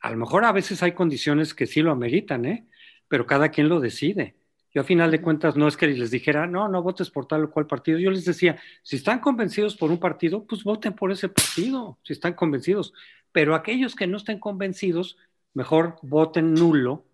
A 0.00 0.10
lo 0.10 0.16
mejor 0.16 0.44
a 0.44 0.52
veces 0.52 0.82
hay 0.82 0.92
condiciones 0.92 1.54
que 1.54 1.66
sí 1.66 1.82
lo 1.82 1.92
ameritan, 1.92 2.44
¿eh? 2.44 2.66
pero 3.08 3.26
cada 3.26 3.50
quien 3.50 3.68
lo 3.68 3.80
decide. 3.80 4.36
Yo 4.74 4.80
a 4.80 4.84
final 4.84 5.10
de 5.10 5.20
cuentas 5.20 5.54
no 5.54 5.68
es 5.68 5.76
que 5.76 5.86
les 5.86 6.10
dijera, 6.10 6.46
no, 6.46 6.66
no 6.68 6.82
votes 6.82 7.10
por 7.10 7.26
tal 7.26 7.44
o 7.44 7.50
cual 7.50 7.66
partido. 7.66 7.98
Yo 7.98 8.10
les 8.10 8.24
decía, 8.24 8.58
si 8.82 8.96
están 8.96 9.20
convencidos 9.20 9.76
por 9.76 9.90
un 9.90 9.98
partido, 9.98 10.46
pues 10.46 10.64
voten 10.64 10.94
por 10.94 11.12
ese 11.12 11.28
partido, 11.28 11.98
si 12.02 12.14
están 12.14 12.32
convencidos. 12.32 12.94
Pero 13.32 13.54
aquellos 13.54 13.94
que 13.94 14.06
no 14.06 14.16
estén 14.16 14.38
convencidos, 14.40 15.18
mejor 15.52 15.96
voten 16.00 16.54
nulo, 16.54 17.04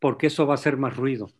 porque 0.00 0.26
eso 0.26 0.46
va 0.46 0.54
a 0.54 0.56
hacer 0.56 0.76
más 0.76 0.96
ruido. 0.96 1.30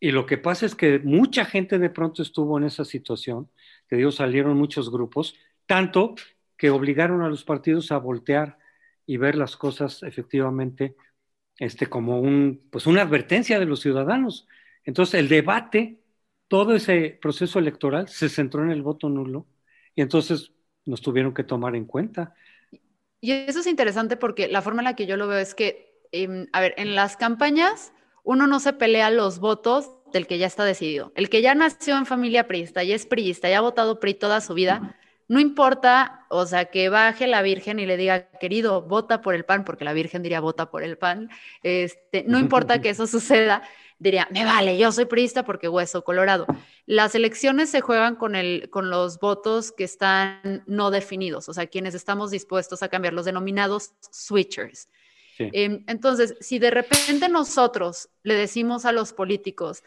Y 0.00 0.12
lo 0.12 0.24
que 0.24 0.38
pasa 0.38 0.64
es 0.64 0.74
que 0.74 0.98
mucha 0.98 1.44
gente 1.44 1.78
de 1.78 1.90
pronto 1.90 2.22
estuvo 2.22 2.56
en 2.56 2.64
esa 2.64 2.86
situación, 2.86 3.50
que 3.86 3.96
digo, 3.96 4.10
salieron 4.10 4.56
muchos 4.56 4.90
grupos, 4.90 5.36
tanto 5.66 6.14
que 6.56 6.70
obligaron 6.70 7.20
a 7.22 7.28
los 7.28 7.44
partidos 7.44 7.92
a 7.92 7.98
voltear 7.98 8.58
y 9.06 9.18
ver 9.18 9.34
las 9.36 9.56
cosas 9.56 10.02
efectivamente 10.02 10.96
este, 11.58 11.86
como 11.86 12.20
un, 12.20 12.66
pues 12.70 12.86
una 12.86 13.02
advertencia 13.02 13.58
de 13.58 13.66
los 13.66 13.80
ciudadanos. 13.80 14.48
Entonces, 14.84 15.20
el 15.20 15.28
debate, 15.28 16.00
todo 16.48 16.74
ese 16.74 17.18
proceso 17.20 17.58
electoral 17.58 18.08
se 18.08 18.30
centró 18.30 18.64
en 18.64 18.70
el 18.70 18.82
voto 18.82 19.10
nulo 19.10 19.46
y 19.94 20.00
entonces 20.00 20.52
nos 20.86 21.02
tuvieron 21.02 21.34
que 21.34 21.44
tomar 21.44 21.76
en 21.76 21.84
cuenta. 21.84 22.34
Y 23.20 23.32
eso 23.32 23.60
es 23.60 23.66
interesante 23.66 24.16
porque 24.16 24.48
la 24.48 24.62
forma 24.62 24.80
en 24.80 24.84
la 24.86 24.96
que 24.96 25.06
yo 25.06 25.18
lo 25.18 25.28
veo 25.28 25.38
es 25.38 25.54
que, 25.54 26.00
em, 26.12 26.46
a 26.52 26.60
ver, 26.60 26.74
en 26.78 26.94
las 26.94 27.18
campañas 27.18 27.92
uno 28.30 28.46
no 28.46 28.60
se 28.60 28.72
pelea 28.72 29.10
los 29.10 29.40
votos 29.40 29.90
del 30.12 30.28
que 30.28 30.38
ya 30.38 30.46
está 30.46 30.64
decidido. 30.64 31.10
El 31.16 31.28
que 31.28 31.42
ya 31.42 31.56
nació 31.56 31.98
en 31.98 32.06
familia 32.06 32.46
priista 32.46 32.84
y 32.84 32.92
es 32.92 33.04
priista 33.04 33.50
y 33.50 33.54
ha 33.54 33.60
votado 33.60 33.98
PRI 33.98 34.14
toda 34.14 34.40
su 34.40 34.54
vida, 34.54 34.96
no 35.26 35.40
importa, 35.40 36.26
o 36.28 36.46
sea, 36.46 36.66
que 36.66 36.88
baje 36.90 37.26
la 37.26 37.42
Virgen 37.42 37.80
y 37.80 37.86
le 37.86 37.96
diga, 37.96 38.30
querido, 38.38 38.82
vota 38.82 39.20
por 39.20 39.34
el 39.34 39.44
pan, 39.44 39.64
porque 39.64 39.84
la 39.84 39.92
Virgen 39.92 40.22
diría, 40.22 40.38
vota 40.38 40.70
por 40.70 40.84
el 40.84 40.96
pan, 40.96 41.28
este, 41.64 42.22
no 42.28 42.38
importa 42.46 42.80
que 42.80 42.90
eso 42.90 43.08
suceda, 43.08 43.64
diría, 43.98 44.28
me 44.30 44.44
vale, 44.44 44.78
yo 44.78 44.92
soy 44.92 45.06
priista 45.06 45.44
porque 45.44 45.68
hueso 45.68 46.04
colorado. 46.04 46.46
Las 46.86 47.16
elecciones 47.16 47.68
se 47.70 47.80
juegan 47.80 48.14
con, 48.14 48.36
el, 48.36 48.70
con 48.70 48.90
los 48.90 49.18
votos 49.18 49.72
que 49.72 49.82
están 49.82 50.62
no 50.68 50.92
definidos, 50.92 51.48
o 51.48 51.52
sea, 51.52 51.66
quienes 51.66 51.96
estamos 51.96 52.30
dispuestos 52.30 52.84
a 52.84 52.88
cambiar, 52.88 53.12
los 53.12 53.24
denominados 53.24 53.94
switchers. 54.12 54.88
Em, 55.52 55.84
entonces, 55.86 56.36
si 56.40 56.58
de 56.58 56.70
repente 56.70 57.28
nosotros 57.28 58.10
le 58.22 58.34
decimos 58.34 58.84
a 58.84 58.92
los 58.92 59.12
políticos, 59.12 59.82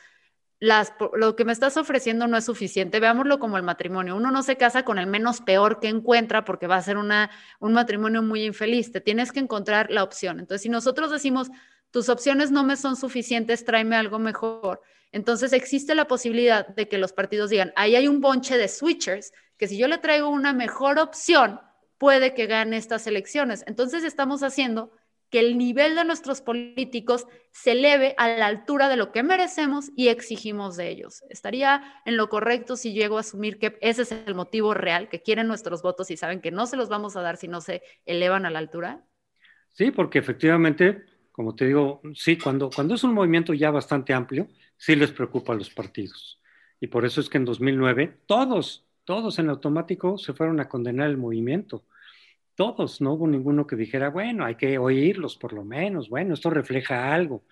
lo 0.60 1.36
que 1.36 1.46
me 1.46 1.52
estás 1.52 1.76
ofreciendo 1.76 2.28
no 2.28 2.38
es 2.38 2.46
suficiente, 2.46 3.00
veámoslo 3.00 3.38
como 3.38 3.58
el 3.58 3.64
matrimonio. 3.64 4.16
Uno 4.16 4.32
no 4.32 4.44
se 4.44 4.56
casa 4.56 4.86
con 4.86 4.98
el 4.98 5.08
menos 5.08 5.42
peor 5.42 5.80
que 5.80 5.90
encuentra 5.90 6.46
porque 6.46 6.68
va 6.68 6.78
a 6.78 6.82
ser 6.82 6.98
una, 6.98 7.30
un 7.60 7.74
matrimonio 7.74 8.22
muy 8.22 8.46
infeliz. 8.46 8.92
Te 8.92 9.02
tienes 9.02 9.32
que 9.32 9.42
encontrar 9.42 9.92
la 9.92 10.04
opción. 10.04 10.40
Entonces, 10.40 10.62
si 10.62 10.70
nosotros 10.70 11.12
decimos, 11.12 11.50
tus 11.92 12.10
opciones 12.10 12.50
no 12.50 12.64
me 12.64 12.78
son 12.78 12.96
suficientes, 12.96 13.66
tráeme 13.66 13.96
algo 13.96 14.20
mejor, 14.20 14.82
entonces 15.14 15.54
existe 15.54 15.94
la 15.94 16.08
posibilidad 16.08 16.68
de 16.68 16.88
que 16.88 16.98
los 16.98 17.14
partidos 17.14 17.52
digan, 17.52 17.72
ahí 17.76 17.96
hay 17.96 18.08
un 18.08 18.20
bonche 18.20 18.58
de 18.58 18.68
switchers, 18.68 19.32
que 19.58 19.68
si 19.68 19.78
yo 19.78 19.88
le 19.88 20.00
traigo 20.00 20.28
una 20.28 20.54
mejor 20.54 20.98
opción, 20.98 21.62
puede 22.00 22.34
que 22.34 22.48
gane 22.48 22.78
estas 22.78 23.06
elecciones. 23.06 23.64
Entonces, 23.68 24.04
estamos 24.04 24.42
haciendo 24.42 24.92
que 25.34 25.40
el 25.40 25.58
nivel 25.58 25.96
de 25.96 26.06
nuestros 26.06 26.42
políticos 26.42 27.26
se 27.50 27.72
eleve 27.72 28.14
a 28.20 28.28
la 28.28 28.46
altura 28.46 28.88
de 28.88 28.98
lo 28.98 29.12
que 29.12 29.24
merecemos 29.24 29.90
y 29.96 30.10
exigimos 30.10 30.78
de 30.78 30.90
ellos. 30.90 31.24
¿Estaría 31.28 31.82
en 32.06 32.18
lo 32.18 32.30
correcto 32.30 32.76
si 32.76 32.94
llego 32.94 33.18
a 33.18 33.22
asumir 33.22 33.58
que 33.58 33.76
ese 33.82 34.04
es 34.04 34.12
el 34.12 34.36
motivo 34.36 34.76
real, 34.76 35.10
que 35.10 35.24
quieren 35.24 35.48
nuestros 35.48 35.82
votos 35.82 36.12
y 36.12 36.18
saben 36.18 36.40
que 36.40 36.52
no 36.52 36.68
se 36.68 36.78
los 36.78 36.88
vamos 36.88 37.16
a 37.16 37.24
dar 37.24 37.38
si 37.38 37.48
no 37.48 37.62
se 37.62 37.82
elevan 38.06 38.46
a 38.46 38.52
la 38.52 38.60
altura? 38.60 39.08
Sí, 39.70 39.90
porque 39.90 40.20
efectivamente, 40.20 41.04
como 41.32 41.56
te 41.56 41.66
digo, 41.66 42.04
sí, 42.14 42.38
cuando, 42.38 42.70
cuando 42.70 42.94
es 42.94 43.04
un 43.04 43.16
movimiento 43.16 43.56
ya 43.56 43.72
bastante 43.72 44.14
amplio, 44.14 44.50
sí 44.78 44.96
les 44.96 45.10
preocupa 45.10 45.54
a 45.54 45.56
los 45.56 45.72
partidos. 45.72 46.40
Y 46.80 46.86
por 46.86 47.06
eso 47.06 47.22
es 47.22 47.28
que 47.28 47.40
en 47.40 47.46
2009 47.46 48.20
todos, 48.28 48.86
todos 49.04 49.40
en 49.40 49.50
automático 49.50 50.20
se 50.20 50.34
fueron 50.34 50.60
a 50.60 50.70
condenar 50.70 51.10
el 51.10 51.18
movimiento 51.18 51.86
todos, 52.56 53.02
no 53.02 53.14
hubo 53.14 53.28
ninguno 53.28 53.68
que 53.68 53.76
dijera, 53.76 54.10
bueno, 54.10 54.46
hay 54.46 54.56
que 54.56 54.78
oírlos 54.78 55.36
por 55.38 55.54
lo 55.54 55.64
menos, 55.64 56.10
bueno, 56.10 56.34
esto 56.34 56.50
refleja 56.50 57.14
algo. 57.14 57.44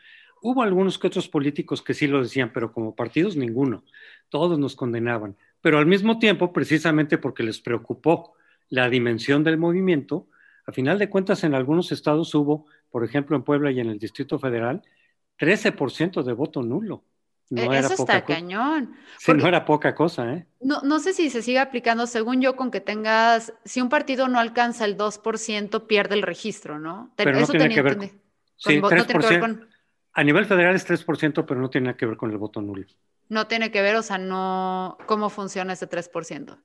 Hubo 0.41 0.63
algunos 0.63 0.97
que 0.97 1.07
otros 1.07 1.27
políticos 1.27 1.81
que 1.81 1.93
sí 1.93 2.07
lo 2.07 2.21
decían, 2.21 2.51
pero 2.53 2.73
como 2.73 2.95
partidos 2.95 3.35
ninguno, 3.35 3.83
todos 4.29 4.57
nos 4.57 4.75
condenaban. 4.75 5.37
Pero 5.61 5.77
al 5.77 5.85
mismo 5.85 6.17
tiempo, 6.17 6.51
precisamente 6.51 7.17
porque 7.17 7.43
les 7.43 7.59
preocupó 7.59 8.33
la 8.69 8.89
dimensión 8.89 9.43
del 9.43 9.57
movimiento, 9.57 10.27
a 10.65 10.71
final 10.71 10.97
de 10.97 11.09
cuentas 11.09 11.43
en 11.43 11.53
algunos 11.53 11.91
estados 11.91 12.33
hubo, 12.33 12.65
por 12.89 13.03
ejemplo 13.03 13.35
en 13.35 13.43
Puebla 13.43 13.71
y 13.71 13.79
en 13.79 13.89
el 13.89 13.99
Distrito 13.99 14.39
Federal, 14.39 14.81
13% 15.37 16.23
de 16.23 16.33
voto 16.33 16.63
nulo. 16.63 17.03
No 17.51 17.73
e, 17.73 17.79
Eso 17.79 17.93
está 17.93 18.23
cañón. 18.23 18.95
Sí, 19.19 19.33
no 19.33 19.45
era 19.45 19.65
poca 19.65 19.93
cosa, 19.93 20.33
¿eh? 20.33 20.47
No, 20.61 20.81
no 20.83 20.99
sé 20.99 21.11
si 21.11 21.29
se 21.29 21.41
sigue 21.41 21.59
aplicando, 21.59 22.07
según 22.07 22.41
yo, 22.41 22.55
con 22.55 22.71
que 22.71 22.79
tengas, 22.79 23.53
si 23.65 23.81
un 23.81 23.89
partido 23.89 24.29
no 24.29 24.39
alcanza 24.39 24.85
el 24.85 24.97
2%, 24.97 25.85
pierde 25.85 26.15
el 26.15 26.21
registro, 26.21 26.79
¿no? 26.79 27.11
Pero 27.17 27.37
no 27.37 27.45
tiene 27.45 27.75
que 27.75 27.81
ver 27.81 27.97
con, 27.97 28.09
sí, 28.55 28.79
3%, 28.79 29.67
A 30.13 30.23
nivel 30.23 30.45
federal 30.45 30.75
es 30.75 30.87
3%, 30.87 31.45
pero 31.45 31.59
no 31.59 31.69
tiene 31.69 31.95
que 31.97 32.05
ver 32.05 32.15
con 32.15 32.31
el 32.31 32.37
voto 32.37 32.61
nulo. 32.61 32.85
No 33.27 33.47
tiene 33.47 33.69
que 33.69 33.81
ver, 33.81 33.97
o 33.97 34.01
sea, 34.01 34.17
no, 34.17 34.97
¿cómo 35.05 35.29
funciona 35.29 35.73
ese 35.73 35.89
3%? 35.89 36.57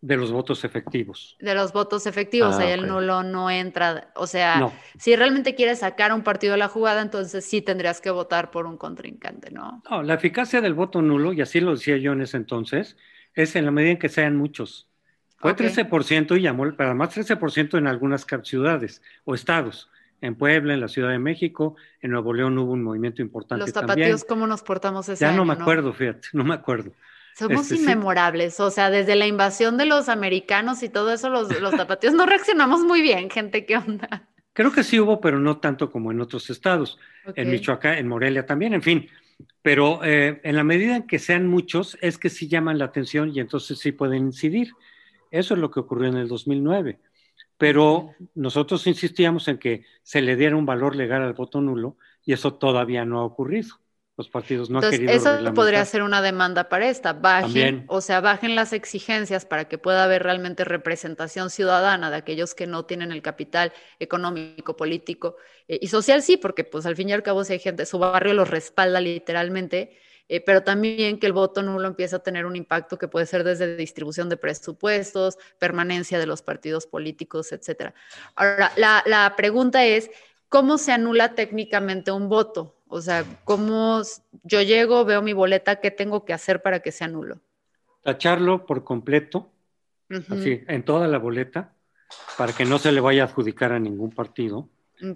De 0.00 0.16
los 0.16 0.30
votos 0.30 0.64
efectivos. 0.64 1.36
De 1.40 1.54
los 1.54 1.72
votos 1.72 2.06
efectivos, 2.06 2.54
ah, 2.56 2.60
ahí 2.60 2.70
el 2.70 2.86
nulo 2.86 3.24
no 3.24 3.50
entra. 3.50 4.12
O 4.14 4.28
sea, 4.28 4.72
si 4.96 5.16
realmente 5.16 5.56
quieres 5.56 5.80
sacar 5.80 6.12
un 6.12 6.22
partido 6.22 6.52
de 6.52 6.58
la 6.58 6.68
jugada, 6.68 7.02
entonces 7.02 7.44
sí 7.44 7.62
tendrías 7.62 8.00
que 8.00 8.10
votar 8.10 8.52
por 8.52 8.66
un 8.66 8.76
contrincante, 8.76 9.50
¿no? 9.50 9.82
No, 9.90 10.02
la 10.04 10.14
eficacia 10.14 10.60
del 10.60 10.74
voto 10.74 11.02
nulo, 11.02 11.32
y 11.32 11.40
así 11.40 11.60
lo 11.60 11.72
decía 11.72 11.96
yo 11.96 12.12
en 12.12 12.22
ese 12.22 12.36
entonces, 12.36 12.96
es 13.34 13.56
en 13.56 13.64
la 13.64 13.72
medida 13.72 13.92
en 13.92 13.98
que 13.98 14.08
sean 14.08 14.36
muchos. 14.36 14.88
Fue 15.38 15.54
13% 15.54 16.36
y 16.36 16.42
llamó, 16.42 16.64
pero 16.76 16.90
además 16.90 17.16
13% 17.16 17.78
en 17.78 17.86
algunas 17.86 18.26
ciudades 18.42 19.02
o 19.24 19.34
estados. 19.34 19.90
En 20.20 20.34
Puebla, 20.34 20.74
en 20.74 20.80
la 20.80 20.88
Ciudad 20.88 21.10
de 21.10 21.20
México, 21.20 21.76
en 22.00 22.10
Nuevo 22.10 22.32
León 22.32 22.58
hubo 22.58 22.72
un 22.72 22.82
movimiento 22.82 23.22
importante. 23.22 23.64
Los 23.64 23.72
tapatíos, 23.72 24.24
¿cómo 24.24 24.48
nos 24.48 24.62
portamos 24.62 25.08
ese 25.08 25.24
Ya 25.24 25.30
no 25.30 25.44
me 25.44 25.52
acuerdo, 25.52 25.92
fíjate, 25.92 26.28
no 26.32 26.42
me 26.42 26.54
acuerdo. 26.54 26.92
Somos 27.38 27.70
este, 27.70 27.76
inmemorables, 27.76 28.58
o 28.58 28.68
sea, 28.68 28.90
desde 28.90 29.14
la 29.14 29.28
invasión 29.28 29.76
de 29.76 29.86
los 29.86 30.08
americanos 30.08 30.82
y 30.82 30.88
todo 30.88 31.12
eso, 31.12 31.30
los, 31.30 31.48
los 31.60 31.76
tapatíos 31.76 32.12
no 32.12 32.26
reaccionamos 32.26 32.80
muy 32.80 33.00
bien, 33.00 33.30
gente, 33.30 33.64
¿qué 33.64 33.76
onda? 33.76 34.28
Creo 34.52 34.72
que 34.72 34.82
sí 34.82 34.98
hubo, 34.98 35.20
pero 35.20 35.38
no 35.38 35.58
tanto 35.58 35.88
como 35.88 36.10
en 36.10 36.20
otros 36.20 36.50
estados, 36.50 36.98
en 37.36 37.48
Michoacán, 37.48 37.98
en 37.98 38.08
Morelia 38.08 38.44
también, 38.44 38.74
en 38.74 38.82
fin. 38.82 39.08
Pero 39.62 40.04
eh, 40.04 40.40
en 40.42 40.56
la 40.56 40.64
medida 40.64 40.96
en 40.96 41.06
que 41.06 41.20
sean 41.20 41.46
muchos, 41.46 41.96
es 42.00 42.18
que 42.18 42.28
sí 42.28 42.48
llaman 42.48 42.76
la 42.76 42.86
atención 42.86 43.30
y 43.32 43.38
entonces 43.38 43.78
sí 43.78 43.92
pueden 43.92 44.26
incidir. 44.26 44.72
Eso 45.30 45.54
es 45.54 45.60
lo 45.60 45.70
que 45.70 45.78
ocurrió 45.78 46.08
en 46.08 46.16
el 46.16 46.26
2009. 46.26 46.98
Pero 47.56 48.16
nosotros 48.34 48.84
insistíamos 48.88 49.46
en 49.46 49.58
que 49.58 49.84
se 50.02 50.22
le 50.22 50.34
diera 50.34 50.56
un 50.56 50.66
valor 50.66 50.96
legal 50.96 51.22
al 51.22 51.34
voto 51.34 51.60
nulo 51.60 51.96
y 52.24 52.32
eso 52.32 52.54
todavía 52.54 53.04
no 53.04 53.20
ha 53.20 53.24
ocurrido 53.24 53.78
los 54.18 54.28
partidos 54.28 54.68
no 54.68 54.80
han 54.80 54.90
querido. 54.90 55.12
Eso 55.12 55.54
podría 55.54 55.84
ser 55.84 56.02
una 56.02 56.20
demanda 56.20 56.68
para 56.68 56.88
esta. 56.88 57.12
Bajen, 57.12 57.84
o 57.86 58.00
sea, 58.00 58.20
bajen 58.20 58.56
las 58.56 58.72
exigencias 58.72 59.46
para 59.46 59.68
que 59.68 59.78
pueda 59.78 60.02
haber 60.02 60.24
realmente 60.24 60.64
representación 60.64 61.50
ciudadana 61.50 62.10
de 62.10 62.16
aquellos 62.16 62.56
que 62.56 62.66
no 62.66 62.84
tienen 62.84 63.12
el 63.12 63.22
capital 63.22 63.72
económico, 64.00 64.76
político 64.76 65.36
eh, 65.68 65.78
y 65.80 65.86
social, 65.86 66.22
sí, 66.22 66.36
porque 66.36 66.64
pues 66.64 66.84
al 66.84 66.96
fin 66.96 67.10
y 67.10 67.12
al 67.12 67.22
cabo 67.22 67.44
si 67.44 67.52
hay 67.52 67.58
gente, 67.60 67.86
su 67.86 68.00
barrio 68.00 68.34
los 68.34 68.50
respalda 68.50 69.00
literalmente. 69.00 69.96
Eh, 70.28 70.42
pero 70.44 70.62
también 70.62 71.18
que 71.20 71.26
el 71.26 71.32
voto 71.32 71.62
nulo 71.62 71.86
empieza 71.86 72.16
a 72.16 72.18
tener 72.18 72.44
un 72.44 72.56
impacto 72.56 72.98
que 72.98 73.08
puede 73.08 73.24
ser 73.24 73.44
desde 73.44 73.76
distribución 73.76 74.28
de 74.28 74.36
presupuestos, 74.36 75.38
permanencia 75.58 76.18
de 76.18 76.26
los 76.26 76.42
partidos 76.42 76.86
políticos, 76.86 77.52
etcétera. 77.52 77.94
Ahora, 78.34 78.72
la, 78.76 79.02
la 79.06 79.36
pregunta 79.36 79.86
es, 79.86 80.10
¿cómo 80.48 80.76
se 80.76 80.92
anula 80.92 81.34
técnicamente 81.34 82.10
un 82.10 82.28
voto? 82.28 82.77
O 82.88 83.00
sea, 83.00 83.24
¿cómo 83.44 84.02
yo 84.42 84.62
llego, 84.62 85.04
veo 85.04 85.22
mi 85.22 85.32
boleta, 85.32 85.76
qué 85.76 85.90
tengo 85.90 86.24
que 86.24 86.32
hacer 86.32 86.62
para 86.62 86.80
que 86.80 86.90
sea 86.90 87.08
nulo? 87.08 87.40
Tacharlo 88.02 88.64
por 88.64 88.84
completo, 88.84 89.50
así, 90.30 90.62
en 90.66 90.82
toda 90.82 91.06
la 91.06 91.18
boleta, 91.18 91.74
para 92.38 92.52
que 92.52 92.64
no 92.64 92.78
se 92.78 92.92
le 92.92 93.00
vaya 93.00 93.22
a 93.22 93.26
adjudicar 93.26 93.72
a 93.72 93.78
ningún 93.78 94.10
partido. 94.10 94.68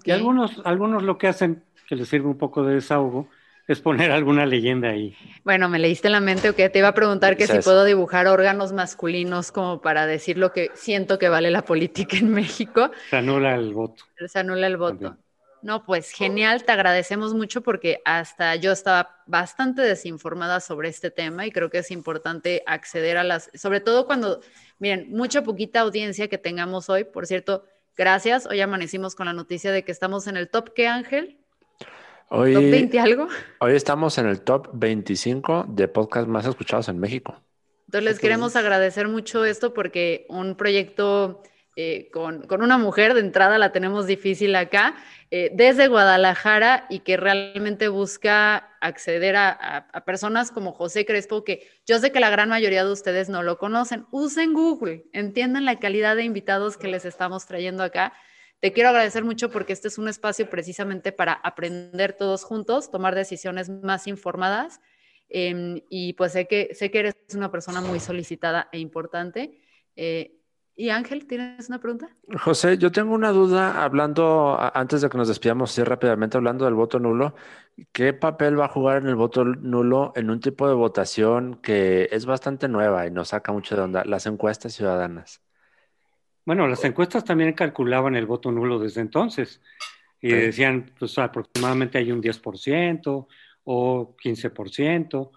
Y 0.03 0.11
algunos, 0.11 0.61
algunos 0.65 1.03
lo 1.03 1.17
que 1.17 1.27
hacen, 1.27 1.63
que 1.87 1.95
les 1.95 2.07
sirve 2.07 2.27
un 2.27 2.37
poco 2.37 2.63
de 2.63 2.75
desahogo, 2.75 3.27
es 3.67 3.79
poner 3.79 4.11
alguna 4.11 4.45
leyenda 4.45 4.89
ahí. 4.89 5.15
Bueno, 5.43 5.69
me 5.69 5.79
leíste 5.79 6.09
en 6.09 6.11
la 6.11 6.19
mente 6.19 6.49
o 6.49 6.55
que 6.55 6.69
te 6.69 6.79
iba 6.79 6.89
a 6.89 6.93
preguntar 6.93 7.37
que 7.37 7.47
si 7.47 7.59
puedo 7.59 7.85
dibujar 7.85 8.27
órganos 8.27 8.73
masculinos 8.73 9.51
como 9.51 9.81
para 9.81 10.05
decir 10.05 10.37
lo 10.37 10.51
que 10.51 10.69
siento 10.73 11.17
que 11.17 11.29
vale 11.29 11.49
la 11.49 11.63
política 11.63 12.17
en 12.17 12.33
México. 12.33 12.91
Se 13.09 13.17
anula 13.17 13.55
el 13.55 13.73
voto. 13.73 14.03
Se 14.27 14.39
anula 14.39 14.67
el 14.67 14.77
voto. 14.77 15.17
No, 15.63 15.85
pues 15.85 16.11
genial, 16.11 16.65
te 16.65 16.73
agradecemos 16.73 17.33
mucho 17.33 17.63
porque 17.63 18.01
hasta 18.03 18.53
yo 18.57 18.73
estaba 18.73 19.23
bastante 19.25 19.81
desinformada 19.81 20.59
sobre 20.59 20.89
este 20.89 21.09
tema 21.09 21.45
y 21.45 21.51
creo 21.51 21.69
que 21.69 21.77
es 21.77 21.89
importante 21.89 22.63
acceder 22.65 23.15
a 23.15 23.23
las, 23.23 23.49
sobre 23.53 23.79
todo 23.79 24.05
cuando, 24.05 24.41
miren, 24.79 25.09
mucha 25.09 25.41
poquita 25.41 25.79
audiencia 25.79 26.27
que 26.27 26.37
tengamos 26.37 26.89
hoy, 26.89 27.05
por 27.05 27.27
cierto, 27.27 27.63
gracias, 27.95 28.45
hoy 28.45 28.59
amanecimos 28.59 29.15
con 29.15 29.25
la 29.25 29.31
noticia 29.31 29.71
de 29.71 29.85
que 29.85 29.93
estamos 29.93 30.27
en 30.27 30.35
el 30.35 30.49
top, 30.49 30.73
¿qué 30.73 30.89
Ángel? 30.89 31.37
Hoy, 32.27 32.53
¿Top 32.53 32.63
20 32.63 32.99
algo? 32.99 33.27
Hoy 33.61 33.73
estamos 33.73 34.17
en 34.17 34.27
el 34.27 34.41
top 34.41 34.67
25 34.73 35.67
de 35.69 35.87
podcast 35.87 36.27
más 36.27 36.45
escuchados 36.45 36.89
en 36.89 36.99
México. 36.99 37.39
Entonces 37.85 38.11
les 38.11 38.19
queremos 38.19 38.57
agradecer 38.57 39.07
mucho 39.07 39.45
esto 39.45 39.73
porque 39.73 40.25
un 40.27 40.55
proyecto 40.55 41.41
eh, 41.75 42.11
con, 42.11 42.45
una 42.61 42.77
mujer 42.77 43.15
de 43.15 43.21
entrada, 43.21 43.57
la 43.57 43.71
tenemos 43.71 44.05
difícil 44.05 44.55
acá, 44.55 44.95
eh, 45.31 45.49
desde 45.53 45.87
Guadalajara 45.87 46.85
y 46.87 46.99
que 46.99 47.17
realmente 47.17 47.87
busca 47.87 48.77
acceder 48.79 49.35
a, 49.35 49.87
personas 50.05 50.51
como 50.51 50.73
José 50.73 51.03
Crespo, 51.03 51.43
que 51.43 51.67
yo 51.87 51.97
sé 51.97 52.11
que 52.11 52.19
la 52.19 52.29
gran 52.29 52.49
mayoría 52.49 52.85
de 52.85 52.91
ustedes 52.91 53.27
no 53.27 53.41
lo 53.41 53.57
conocen. 53.57 54.05
Usen 54.11 54.53
Google, 54.53 55.05
entiendan 55.13 55.65
la 55.65 55.79
calidad 55.79 56.15
de 56.15 56.23
invitados 56.23 56.77
que 56.77 56.87
les 56.87 57.05
estamos 57.05 57.47
trayendo 57.47 57.81
acá. 57.81 58.13
Te 58.59 58.71
quiero 58.71 58.89
agradecer 58.89 59.23
mucho 59.23 59.49
porque 59.49 59.73
este 59.73 59.87
es 59.87 59.97
un 59.97 60.07
espacio 60.07 60.49
precisamente 60.49 61.11
para 61.11 61.33
aprender 61.33 62.13
todos 62.13 62.43
juntos, 62.43 62.91
tomar 62.91 63.15
decisiones 63.15 63.69
más 63.69 64.05
informadas. 64.07 64.79
Em, 65.27 65.81
y 65.89 66.13
pues 66.13 66.33
sé 66.33 66.47
que, 66.47 66.75
sé 66.75 66.91
que 66.91 66.99
eres 66.99 67.15
una 67.33 67.51
persona 67.51 67.81
muy 67.81 67.99
solicitada 67.99 68.69
e 68.71 68.77
importante. 68.77 69.59
Eh, 69.95 70.42
y 70.75 70.89
Ángel, 70.89 71.27
¿tienes 71.27 71.69
una 71.69 71.79
pregunta? 71.79 72.09
José, 72.39 72.77
yo 72.77 72.91
tengo 72.91 73.13
una 73.13 73.31
duda 73.31 73.83
hablando, 73.83 74.57
antes 74.73 75.01
de 75.01 75.09
que 75.09 75.17
nos 75.17 75.27
despidamos 75.27 75.71
así 75.71 75.83
rápidamente, 75.83 76.37
hablando 76.37 76.65
del 76.65 76.73
voto 76.73 76.99
nulo. 76.99 77.35
¿Qué 77.91 78.13
papel 78.13 78.59
va 78.59 78.65
a 78.65 78.69
jugar 78.69 78.97
en 78.97 79.07
el 79.07 79.15
voto 79.15 79.45
nulo 79.45 80.13
en 80.15 80.29
un 80.29 80.39
tipo 80.39 80.67
de 80.67 80.73
votación 80.73 81.59
que 81.61 82.09
es 82.11 82.25
bastante 82.25 82.67
nueva 82.67 83.05
y 83.05 83.11
nos 83.11 83.29
saca 83.29 83.51
mucho 83.51 83.75
de 83.75 83.83
onda? 83.83 84.03
Las 84.05 84.25
encuestas 84.25 84.73
ciudadanas. 84.73 85.41
Bueno, 86.45 86.67
las 86.67 86.83
encuestas 86.83 87.23
también 87.23 87.53
calculaban 87.53 88.15
el 88.15 88.25
voto 88.25 88.51
nulo 88.51 88.79
desde 88.79 89.01
entonces 89.01 89.61
y 90.19 90.31
decían, 90.31 90.91
pues 90.97 91.17
aproximadamente 91.17 91.97
hay 91.97 92.11
un 92.11 92.21
10% 92.21 93.27
o 93.65 94.15
15%. 94.15 95.31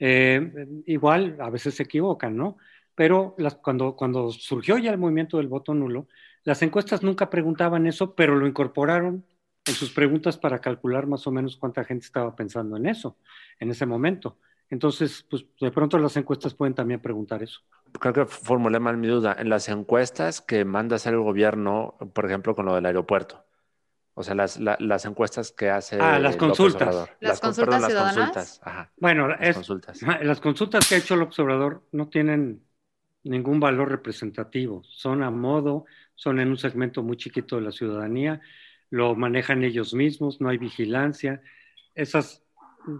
Eh, 0.00 0.82
igual, 0.86 1.36
a 1.40 1.50
veces 1.50 1.74
se 1.74 1.82
equivocan, 1.82 2.36
¿no? 2.36 2.56
Pero 2.98 3.36
cuando, 3.62 3.94
cuando 3.94 4.32
surgió 4.32 4.76
ya 4.76 4.90
el 4.90 4.98
movimiento 4.98 5.36
del 5.36 5.46
voto 5.46 5.72
nulo, 5.72 6.08
las 6.42 6.62
encuestas 6.62 7.04
nunca 7.04 7.30
preguntaban 7.30 7.86
eso, 7.86 8.16
pero 8.16 8.34
lo 8.34 8.44
incorporaron 8.44 9.24
en 9.64 9.74
sus 9.74 9.92
preguntas 9.92 10.36
para 10.36 10.58
calcular 10.58 11.06
más 11.06 11.24
o 11.28 11.30
menos 11.30 11.56
cuánta 11.56 11.84
gente 11.84 12.06
estaba 12.06 12.34
pensando 12.34 12.76
en 12.76 12.86
eso 12.86 13.16
en 13.60 13.70
ese 13.70 13.86
momento. 13.86 14.38
Entonces, 14.68 15.24
pues 15.30 15.46
de 15.60 15.70
pronto 15.70 15.96
las 15.96 16.16
encuestas 16.16 16.54
pueden 16.54 16.74
también 16.74 16.98
preguntar 16.98 17.40
eso. 17.40 17.60
Creo 18.00 18.12
que 18.12 18.26
formulé 18.26 18.80
mal 18.80 18.96
mi 18.96 19.06
duda. 19.06 19.36
En 19.38 19.48
las 19.48 19.68
encuestas 19.68 20.40
que 20.40 20.64
manda 20.64 20.96
hacer 20.96 21.14
el 21.14 21.20
gobierno, 21.20 21.94
por 22.12 22.26
ejemplo, 22.26 22.56
con 22.56 22.66
lo 22.66 22.74
del 22.74 22.86
aeropuerto, 22.86 23.44
o 24.14 24.24
sea, 24.24 24.34
las, 24.34 24.58
las 24.58 25.04
encuestas 25.04 25.52
que 25.52 25.70
hace. 25.70 26.00
Ah, 26.00 26.18
las 26.18 26.36
consultas. 26.36 27.08
Las, 27.20 27.38
consultas 27.38 27.86
ciudadanas. 27.86 28.60
Bueno, 28.96 29.28
las 29.28 29.54
consultas. 29.54 30.02
las 30.22 30.40
consultas 30.40 30.88
que 30.88 30.96
ha 30.96 30.98
hecho 30.98 31.14
el 31.14 31.22
observador 31.22 31.84
no 31.92 32.08
tienen 32.08 32.66
ningún 33.24 33.60
valor 33.60 33.90
representativo. 33.90 34.82
Son 34.84 35.22
a 35.22 35.30
modo, 35.30 35.84
son 36.14 36.40
en 36.40 36.48
un 36.48 36.56
segmento 36.56 37.02
muy 37.02 37.16
chiquito 37.16 37.56
de 37.56 37.62
la 37.62 37.72
ciudadanía, 37.72 38.40
lo 38.90 39.14
manejan 39.14 39.64
ellos 39.64 39.94
mismos, 39.94 40.40
no 40.40 40.48
hay 40.48 40.58
vigilancia. 40.58 41.42
Esas 41.94 42.42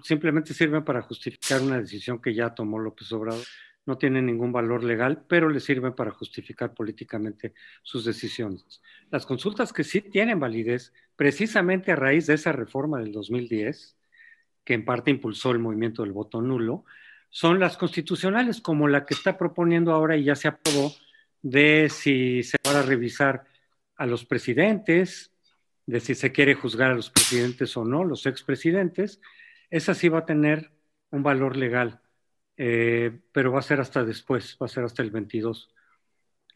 simplemente 0.03 0.53
sirven 0.55 0.85
para 0.85 1.03
justificar 1.03 1.63
una 1.63 1.81
decisión 1.81 2.21
que 2.21 2.35
ya 2.35 2.55
tomó 2.55 2.79
López 2.79 3.11
Obrador. 3.13 3.45
No 3.87 3.97
tienen 3.97 4.27
ningún 4.27 4.53
valor 4.53 4.85
legal, 4.85 5.25
pero 5.27 5.49
le 5.49 5.61
sirven 5.61 5.95
para 5.95 6.11
justificar 6.11 6.75
políticamente 6.75 7.55
sus 7.83 8.05
decisiones. 8.05 8.83
Las 9.11 9.25
consultas 9.25 9.73
que 9.73 9.83
sí 9.83 10.03
tienen 10.03 10.39
validez, 10.39 10.93
precisamente 11.17 11.93
a 11.93 11.97
raíz 11.97 12.27
de 12.27 12.35
esa 12.35 12.53
reforma 12.53 12.99
del 12.99 13.13
2010, 13.13 13.97
que 14.63 14.75
en 14.75 14.85
parte 14.85 15.11
impulsó 15.11 15.53
el 15.53 15.59
movimiento 15.59 16.03
del 16.03 16.13
voto 16.13 16.43
nulo, 16.43 16.85
son 17.31 17.61
las 17.61 17.77
constitucionales, 17.77 18.61
como 18.61 18.89
la 18.89 19.05
que 19.05 19.15
está 19.15 19.37
proponiendo 19.37 19.93
ahora 19.93 20.17
y 20.17 20.25
ya 20.25 20.35
se 20.35 20.49
aprobó, 20.49 20.93
de 21.43 21.89
si 21.91 22.43
se 22.43 22.57
va 22.67 22.79
a 22.79 22.83
revisar 22.83 23.45
a 23.97 24.07
los 24.07 24.25
presidentes, 24.25 25.33
de 25.87 26.01
si 26.01 26.15
se 26.15 26.33
quiere 26.33 26.55
juzgar 26.55 26.91
a 26.91 26.95
los 26.95 27.11
presidentes 27.11 27.77
o 27.77 27.85
no, 27.85 28.05
los 28.05 28.27
expresidentes, 28.27 29.21
esa 29.71 29.95
sí 29.95 30.09
va 30.09 30.21
a 30.21 30.27
tener 30.27 30.71
un 31.11 31.23
valor 31.23 31.57
legal, 31.57 32.01
eh, 32.57 33.19
pero 33.33 33.53
va 33.53 33.61
a 33.61 33.63
ser 33.63 33.81
hasta 33.81 34.05
después, 34.05 34.57
va 34.61 34.67
a 34.67 34.69
ser 34.69 34.85
hasta 34.85 35.03
el 35.03 35.11
22. 35.11 35.71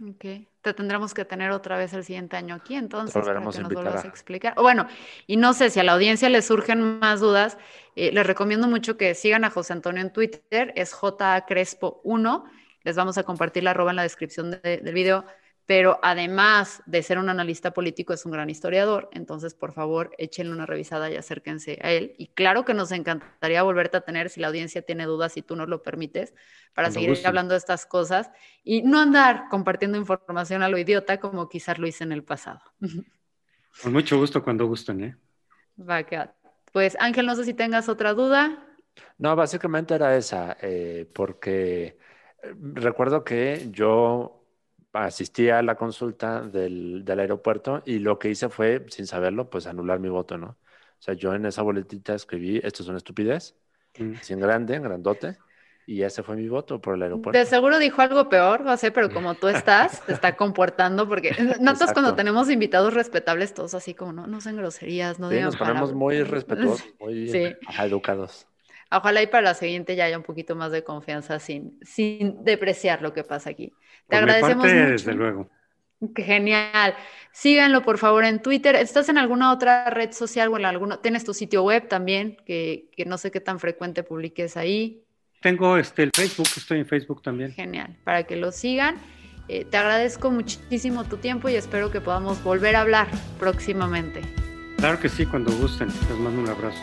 Ok, 0.04 0.24
te 0.62 0.74
tendremos 0.74 1.14
que 1.14 1.24
tener 1.24 1.52
otra 1.52 1.76
vez 1.76 1.92
el 1.92 2.02
siguiente 2.02 2.36
año 2.36 2.56
aquí, 2.56 2.74
entonces, 2.74 3.14
para 3.14 3.38
que 3.38 3.44
nos 3.44 3.72
vuelvas 3.72 4.04
a 4.04 4.08
explicar. 4.08 4.54
Bueno, 4.56 4.88
y 5.28 5.36
no 5.36 5.52
sé 5.52 5.70
si 5.70 5.78
a 5.78 5.84
la 5.84 5.92
audiencia 5.92 6.28
le 6.28 6.42
surgen 6.42 6.98
más 6.98 7.20
dudas, 7.20 7.56
eh, 7.94 8.10
les 8.10 8.26
recomiendo 8.26 8.66
mucho 8.66 8.96
que 8.96 9.14
sigan 9.14 9.44
a 9.44 9.50
José 9.50 9.74
Antonio 9.74 10.02
en 10.02 10.12
Twitter, 10.12 10.72
es 10.74 10.92
jcrespo1, 10.92 12.44
les 12.82 12.96
vamos 12.96 13.16
a 13.16 13.22
compartir 13.22 13.62
la 13.62 13.70
arroba 13.70 13.90
en 13.90 13.96
la 13.96 14.02
descripción 14.02 14.50
del 14.50 14.92
video 14.92 15.24
pero 15.66 15.98
además 16.02 16.82
de 16.86 17.02
ser 17.02 17.18
un 17.18 17.28
analista 17.28 17.72
político, 17.72 18.12
es 18.12 18.26
un 18.26 18.32
gran 18.32 18.50
historiador. 18.50 19.08
Entonces, 19.12 19.54
por 19.54 19.72
favor, 19.72 20.10
échenle 20.18 20.52
una 20.52 20.66
revisada 20.66 21.10
y 21.10 21.16
acérquense 21.16 21.78
a 21.82 21.92
él. 21.92 22.14
Y 22.18 22.28
claro 22.28 22.64
que 22.64 22.74
nos 22.74 22.90
encantaría 22.92 23.62
volverte 23.62 23.96
a 23.96 24.00
tener 24.00 24.28
si 24.28 24.40
la 24.40 24.48
audiencia 24.48 24.82
tiene 24.82 25.04
dudas, 25.04 25.36
y 25.36 25.42
tú 25.42 25.56
nos 25.56 25.68
lo 25.68 25.82
permites, 25.82 26.34
para 26.74 26.90
seguir 26.90 27.16
hablando 27.24 27.54
de 27.54 27.58
estas 27.58 27.86
cosas 27.86 28.30
y 28.64 28.82
no 28.82 28.98
andar 29.00 29.48
compartiendo 29.50 29.98
información 29.98 30.62
a 30.62 30.68
lo 30.68 30.78
idiota 30.78 31.18
como 31.20 31.48
quizás 31.48 31.78
lo 31.78 31.86
hice 31.86 32.04
en 32.04 32.12
el 32.12 32.24
pasado. 32.24 32.60
Con 33.82 33.92
mucho 33.92 34.18
gusto 34.18 34.42
cuando 34.42 34.66
gusten, 34.66 35.02
¿eh? 35.02 35.16
Va, 35.78 36.04
Pues 36.72 36.96
Ángel, 37.00 37.26
no 37.26 37.34
sé 37.34 37.44
si 37.44 37.54
tengas 37.54 37.88
otra 37.88 38.12
duda. 38.12 38.66
No, 39.18 39.34
básicamente 39.34 39.94
era 39.94 40.16
esa, 40.16 40.56
eh, 40.60 41.08
porque 41.14 41.98
eh, 42.42 42.54
recuerdo 42.74 43.24
que 43.24 43.68
yo 43.70 44.41
asistí 44.92 45.48
a 45.48 45.62
la 45.62 45.74
consulta 45.74 46.42
del, 46.42 47.04
del, 47.04 47.20
aeropuerto 47.20 47.82
y 47.86 47.98
lo 47.98 48.18
que 48.18 48.30
hice 48.30 48.48
fue, 48.48 48.84
sin 48.88 49.06
saberlo, 49.06 49.48
pues 49.48 49.66
anular 49.66 49.98
mi 49.98 50.08
voto, 50.08 50.38
¿no? 50.38 50.46
O 50.48 51.04
sea, 51.04 51.14
yo 51.14 51.34
en 51.34 51.46
esa 51.46 51.62
boletita 51.62 52.14
escribí, 52.14 52.60
esto 52.62 52.82
es 52.82 52.88
una 52.88 52.98
estupidez, 52.98 53.56
mm. 53.98 54.14
sin 54.20 54.38
grande, 54.38 54.78
grandote, 54.78 55.36
y 55.86 56.02
ese 56.02 56.22
fue 56.22 56.36
mi 56.36 56.48
voto 56.48 56.80
por 56.80 56.94
el 56.94 57.02
aeropuerto. 57.02 57.36
De 57.36 57.44
seguro 57.44 57.78
dijo 57.78 58.02
algo 58.02 58.28
peor, 58.28 58.60
no 58.60 58.76
sé, 58.76 58.92
pero 58.92 59.10
como 59.12 59.34
tú 59.34 59.48
estás, 59.48 60.04
te 60.06 60.12
está 60.12 60.36
comportando, 60.36 61.08
porque 61.08 61.32
notas 61.60 61.92
cuando 61.92 62.14
tenemos 62.14 62.50
invitados 62.50 62.94
respetables, 62.94 63.54
todos 63.54 63.74
así 63.74 63.94
como, 63.94 64.12
no, 64.12 64.26
no 64.26 64.40
sean 64.40 64.56
groserías, 64.56 65.18
no 65.18 65.30
sí, 65.30 65.40
nos 65.40 65.56
ponemos 65.56 65.92
muy 65.92 66.22
respetuosos, 66.22 66.86
muy 67.00 67.32
educados. 67.80 68.46
Ojalá 68.92 69.22
y 69.22 69.26
para 69.26 69.42
la 69.42 69.54
siguiente 69.54 69.96
ya 69.96 70.04
haya 70.04 70.16
un 70.16 70.22
poquito 70.22 70.54
más 70.54 70.72
de 70.72 70.84
confianza 70.84 71.38
sin, 71.38 71.78
sin 71.82 72.44
depreciar 72.44 73.02
lo 73.02 73.12
que 73.12 73.24
pasa 73.24 73.50
aquí. 73.50 73.72
Te 74.08 74.16
agradecemos 74.16 74.66
mucho. 74.66 74.74
Desde 74.74 75.14
luego. 75.14 75.50
Genial. 76.16 76.94
Síganlo 77.32 77.82
por 77.82 77.98
favor 77.98 78.24
en 78.24 78.42
Twitter. 78.42 78.74
¿Estás 78.76 79.08
en 79.08 79.18
alguna 79.18 79.52
otra 79.52 79.88
red 79.90 80.12
social 80.12 80.48
o 80.48 80.56
en 80.56 80.64
alguno? 80.64 80.98
¿Tienes 80.98 81.24
tu 81.24 81.32
sitio 81.32 81.62
web 81.62 81.88
también? 81.88 82.36
Que, 82.44 82.90
que, 82.96 83.04
no 83.04 83.18
sé 83.18 83.30
qué 83.30 83.40
tan 83.40 83.60
frecuente 83.60 84.02
publiques 84.02 84.56
ahí. 84.56 85.04
Tengo 85.40 85.76
este, 85.76 86.02
el 86.02 86.10
Facebook, 86.14 86.48
estoy 86.56 86.80
en 86.80 86.86
Facebook 86.86 87.22
también. 87.22 87.52
Genial, 87.52 87.96
para 88.04 88.24
que 88.24 88.36
lo 88.36 88.52
sigan. 88.52 88.96
Eh, 89.48 89.64
te 89.64 89.76
agradezco 89.76 90.30
muchísimo 90.30 91.04
tu 91.04 91.16
tiempo 91.16 91.48
y 91.48 91.56
espero 91.56 91.90
que 91.90 92.00
podamos 92.00 92.42
volver 92.42 92.76
a 92.76 92.82
hablar 92.82 93.08
próximamente. 93.38 94.20
Claro 94.78 95.00
que 95.00 95.08
sí, 95.08 95.26
cuando 95.26 95.52
gusten. 95.52 95.88
Les 95.88 96.18
mando 96.18 96.42
un 96.42 96.48
abrazo. 96.48 96.82